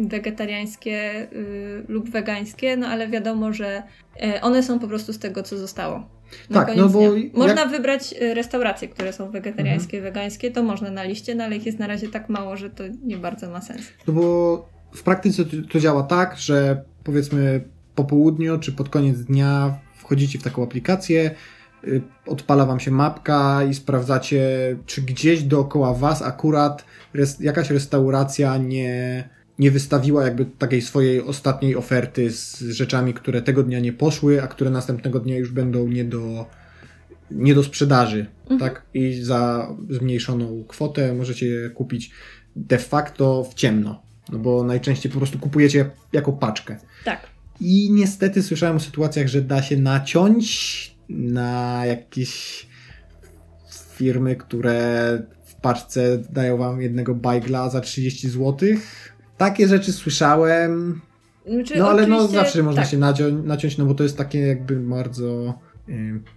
[0.00, 3.82] wegetariańskie y, lub wegańskie, no ale wiadomo, że
[4.36, 6.08] y, one są po prostu z tego, co zostało.
[6.50, 7.00] Na tak, no bo.
[7.34, 10.14] Można wybrać y, restauracje, które są wegetariańskie, mhm.
[10.14, 12.84] wegańskie, to można na liście, no ale ich jest na razie tak mało, że to
[13.04, 13.82] nie bardzo ma sens.
[14.06, 17.60] No bo w praktyce to, to działa tak, że powiedzmy
[17.94, 21.34] po południu czy pod koniec dnia wchodzicie w taką aplikację,
[21.84, 24.42] y, odpala wam się mapka i sprawdzacie,
[24.86, 26.84] czy gdzieś dookoła was akurat
[27.14, 29.28] res, jakaś restauracja nie,
[29.58, 34.46] nie wystawiła jakby takiej swojej ostatniej oferty z rzeczami, które tego dnia nie poszły, a
[34.46, 36.46] które następnego dnia już będą nie do,
[37.30, 38.60] nie do sprzedaży, mhm.
[38.60, 38.82] tak?
[38.94, 42.10] I za zmniejszoną kwotę możecie je kupić
[42.56, 44.02] de facto w ciemno,
[44.32, 46.76] no bo najczęściej po prostu kupujecie jako paczkę.
[47.04, 47.26] Tak.
[47.60, 52.66] I niestety słyszałem o sytuacjach, że da się naciąć na jakieś
[53.94, 58.56] firmy, które w paczce dają wam jednego bajgla za 30 zł.
[59.38, 61.00] Takie rzeczy słyszałem.
[61.46, 62.90] Znaczy, no ale no zawsze można tak.
[62.90, 65.54] się naciąć, naciąć, no bo to jest takie jakby bardzo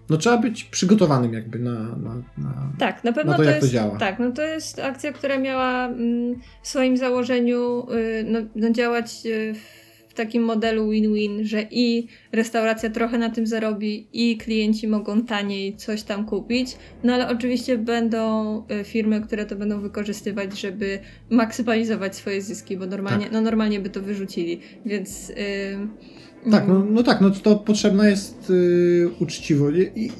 [0.09, 3.55] no trzeba być przygotowanym jakby na, na, na tak, na pewno na to, to jak
[3.61, 3.97] jest, to działa.
[3.97, 9.25] Tak, no to jest akcja, która miała mm, w swoim założeniu y, no, no działać
[9.25, 9.80] y, w w
[10.25, 16.03] takim modelu win-win, że i restauracja trochę na tym zarobi, i klienci mogą taniej coś
[16.03, 16.77] tam kupić.
[17.03, 20.99] No ale oczywiście będą e, firmy, które to będą wykorzystywać, żeby
[21.29, 23.33] maksymalizować swoje zyski, bo normalnie, tak.
[23.33, 24.59] no normalnie by to wyrzucili.
[24.85, 25.29] Więc.
[25.29, 29.77] Yy, tak, no, no tak, no to potrzebna jest yy, uczciwość.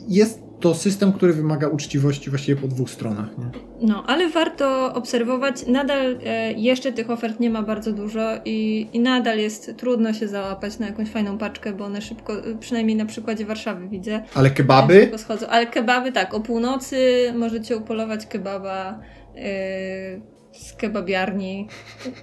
[0.07, 3.37] Jest to system, który wymaga uczciwości właściwie po dwóch stronach.
[3.37, 3.45] Nie?
[3.87, 5.67] No, ale warto obserwować.
[5.67, 10.27] Nadal e, jeszcze tych ofert nie ma bardzo dużo i, i nadal jest trudno się
[10.27, 14.23] załapać na jakąś fajną paczkę, bo one szybko, przynajmniej na przykładzie Warszawy widzę.
[14.35, 15.11] Ale kebaby?
[15.17, 15.47] Schodzą.
[15.47, 18.99] Ale kebaby tak, o północy możecie upolować kebaba.
[19.35, 21.67] E, z kebabiarni,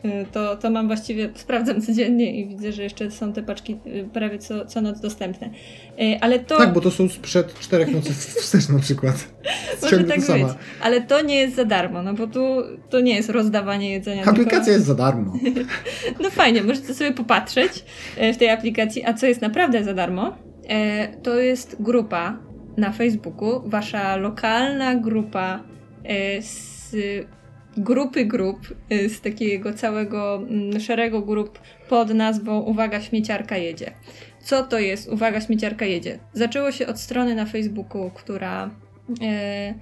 [0.04, 4.08] y, to, to mam właściwie, sprawdzam codziennie i widzę, że jeszcze są te paczki y,
[4.12, 5.50] prawie co, co noc dostępne.
[6.00, 6.56] Y, ale to...
[6.56, 9.28] Tak, bo to są sprzed czterech nocy wstecz na przykład.
[9.82, 10.28] Może tak być,
[10.80, 14.22] ale to nie jest za darmo, no bo tu to nie jest rozdawanie jedzenia.
[14.24, 14.70] Aplikacja tylko...
[14.70, 15.32] jest za darmo.
[16.22, 17.84] no fajnie, możecie sobie popatrzeć
[18.34, 20.36] w tej aplikacji, a co jest naprawdę za darmo,
[21.22, 22.38] to jest grupa
[22.76, 25.62] na Facebooku, wasza lokalna grupa
[26.40, 26.96] z
[27.78, 31.58] grupy grup, y, z takiego całego mm, szeregu grup
[31.88, 33.92] pod nazwą Uwaga, śmieciarka jedzie.
[34.40, 36.18] Co to jest Uwaga, śmieciarka jedzie?
[36.32, 38.70] Zaczęło się od strony na Facebooku, która
[39.22, 39.74] e,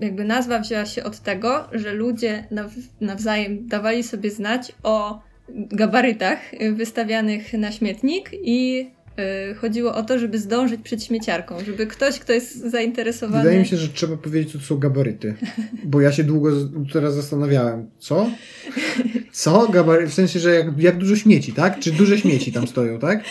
[0.00, 2.44] jakby nazwa wzięła się od tego, że ludzie
[3.00, 6.38] nawzajem dawali sobie znać o gabarytach
[6.72, 8.93] wystawianych na śmietnik i Y,
[9.56, 13.42] chodziło o to, żeby zdążyć przed śmieciarką, żeby ktoś, kto jest zainteresowany...
[13.42, 15.34] Wydaje mi się, że trzeba powiedzieć, co to są gabaryty,
[15.84, 16.50] bo ja się długo
[16.92, 17.90] teraz zastanawiałem.
[17.98, 18.30] Co?
[19.32, 19.68] Co?
[19.68, 20.10] Gabaryty?
[20.10, 21.78] W sensie, że jak, jak dużo śmieci, tak?
[21.78, 23.24] Czy duże śmieci tam stoją, tak?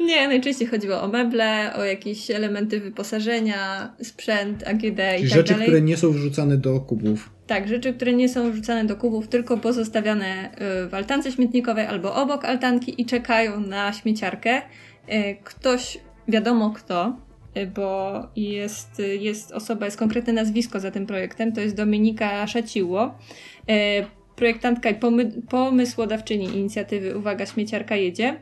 [0.00, 5.52] Nie, najczęściej chodziło o meble, o jakieś elementy wyposażenia, sprzęt, AGD Czyli i tak rzeczy,
[5.52, 5.66] dalej.
[5.66, 7.30] które nie są wrzucane do kubów.
[7.46, 10.50] Tak, rzeczy, które nie są wrzucane do kubów, tylko pozostawiane
[10.84, 14.62] y, w altance śmietnikowej albo obok altanki i czekają na śmieciarkę.
[15.08, 15.98] E, ktoś,
[16.28, 17.16] wiadomo kto,
[17.54, 23.18] e, bo jest, jest osoba, jest konkretne nazwisko za tym projektem, to jest Dominika Szaciło,
[23.68, 24.94] e, projektantka i
[25.48, 28.40] pomysłodawczyni inicjatywy Uwaga, śmieciarka jedzie,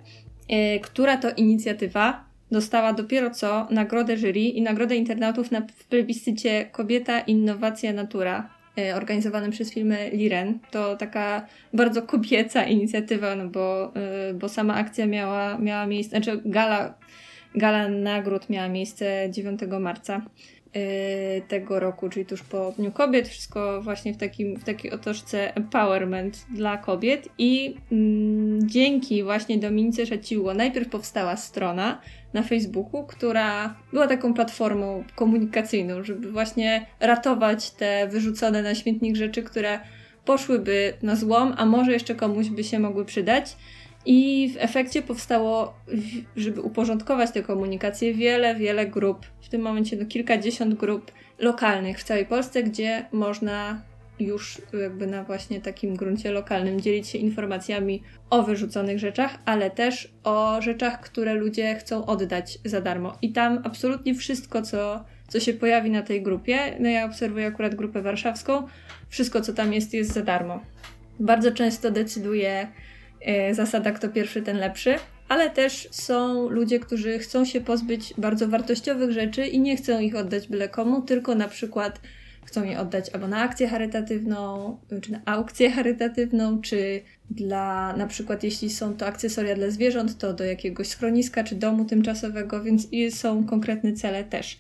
[0.82, 7.20] która to inicjatywa dostała dopiero co nagrodę jury i nagrodę internautów na, w plebiscycie Kobieta,
[7.20, 8.50] Innowacja, Natura
[8.94, 10.58] organizowanym przez firmę Liren.
[10.70, 13.92] To taka bardzo kobieca inicjatywa, no bo,
[14.30, 16.94] y, bo sama akcja miała, miała miejsce, znaczy gala,
[17.54, 20.22] gala nagród miała miejsce 9 marca
[20.76, 25.56] y, tego roku, czyli tuż po Dniu Kobiet, wszystko właśnie w, takim, w takiej otoczce
[25.56, 32.00] empowerment dla kobiet i mm, dzięki właśnie Dominice Szaciło najpierw powstała strona,
[32.34, 39.42] na Facebooku, która była taką platformą komunikacyjną, żeby właśnie ratować te wyrzucone na śmietnik rzeczy,
[39.42, 39.80] które
[40.24, 43.56] poszłyby na złom, a może jeszcze komuś by się mogły przydać.
[44.06, 45.74] I w efekcie powstało,
[46.36, 52.04] żeby uporządkować tę komunikację, wiele, wiele grup, w tym momencie no kilkadziesiąt grup lokalnych w
[52.04, 53.82] całej Polsce, gdzie można
[54.18, 60.14] już jakby na właśnie takim gruncie lokalnym dzielić się informacjami o wyrzuconych rzeczach, ale też
[60.24, 63.18] o rzeczach, które ludzie chcą oddać za darmo.
[63.22, 67.74] I tam absolutnie wszystko, co, co się pojawi na tej grupie, no ja obserwuję akurat
[67.74, 68.66] grupę warszawską,
[69.08, 70.60] wszystko, co tam jest, jest za darmo.
[71.20, 72.68] Bardzo często decyduje
[73.20, 74.94] e, zasada kto pierwszy, ten lepszy.
[75.28, 80.16] ale też są ludzie, którzy chcą się pozbyć bardzo wartościowych rzeczy i nie chcą ich
[80.16, 82.00] oddać byle komu, tylko na przykład
[82.44, 88.44] chcą je oddać albo na akcję charytatywną, czy na aukcję charytatywną, czy dla na przykład
[88.44, 93.44] jeśli są to akcesoria dla zwierząt, to do jakiegoś schroniska czy domu tymczasowego, więc są
[93.44, 94.58] konkretne cele też.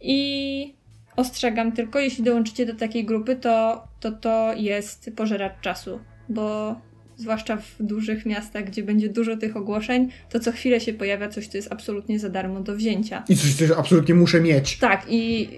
[0.00, 0.74] I
[1.16, 6.76] ostrzegam tylko, jeśli dołączycie do takiej grupy, to to, to jest pożeracz czasu, bo
[7.16, 11.48] zwłaszcza w dużych miastach, gdzie będzie dużo tych ogłoszeń, to co chwilę się pojawia coś,
[11.48, 13.24] co jest absolutnie za darmo do wzięcia.
[13.28, 14.78] I coś, co absolutnie muszę mieć.
[14.78, 15.48] Tak, i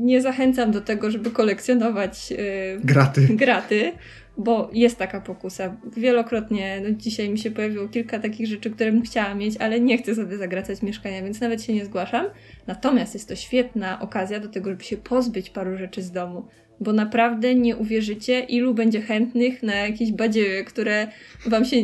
[0.00, 2.36] nie zachęcam do tego, żeby kolekcjonować yy,
[2.84, 3.28] graty.
[3.30, 3.92] graty,
[4.38, 5.76] bo jest taka pokusa.
[5.96, 9.98] Wielokrotnie, no dzisiaj mi się pojawiło kilka takich rzeczy, które bym chciała mieć, ale nie
[9.98, 12.26] chcę sobie zagracać mieszkania, więc nawet się nie zgłaszam.
[12.66, 16.48] Natomiast jest to świetna okazja do tego, żeby się pozbyć paru rzeczy z domu
[16.80, 21.08] bo naprawdę nie uwierzycie, ilu będzie chętnych na jakieś badziewie, które
[21.46, 21.76] wam się,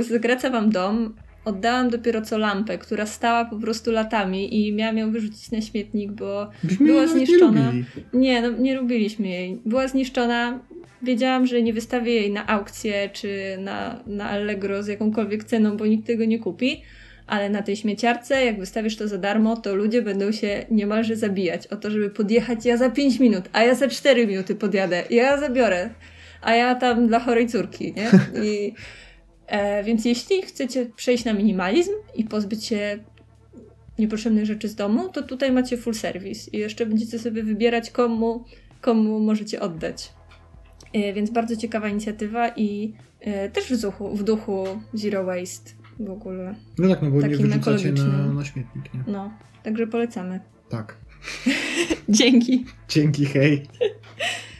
[0.00, 1.14] zagraca wam dom.
[1.44, 6.12] Oddałam dopiero co lampę, która stała po prostu latami i miałam ją wyrzucić na śmietnik,
[6.12, 7.72] bo Byśmy była zniszczona.
[7.72, 9.60] Nie, nie, no, nie lubiliśmy jej.
[9.64, 10.60] Była zniszczona.
[11.02, 15.86] Wiedziałam, że nie wystawię jej na aukcję czy na, na Allegro z jakąkolwiek ceną, bo
[15.86, 16.82] nikt tego nie kupi
[17.26, 21.66] ale na tej śmieciarce, jak wystawisz to za darmo, to ludzie będą się niemalże zabijać
[21.66, 25.38] o to, żeby podjechać ja za 5 minut, a ja za 4 minuty podjadę, ja
[25.40, 25.90] zabiorę,
[26.42, 28.10] a ja tam dla chorej córki, nie?
[28.44, 28.74] I,
[29.46, 32.98] e, więc jeśli chcecie przejść na minimalizm i pozbyć się
[33.98, 38.44] niepotrzebnych rzeczy z domu, to tutaj macie full service i jeszcze będziecie sobie wybierać komu,
[38.80, 40.12] komu możecie oddać.
[40.92, 44.64] E, więc bardzo ciekawa inicjatywa i e, też w duchu, w duchu
[44.94, 45.70] Zero Waste
[46.00, 46.54] w ogóle.
[46.78, 49.04] No tak, no bo nie wyrzucacie na, na śmietnik, nie?
[49.06, 49.32] No,
[49.62, 50.40] także polecamy.
[50.68, 50.96] Tak.
[52.08, 52.64] Dzięki.
[52.88, 53.62] Dzięki, hej.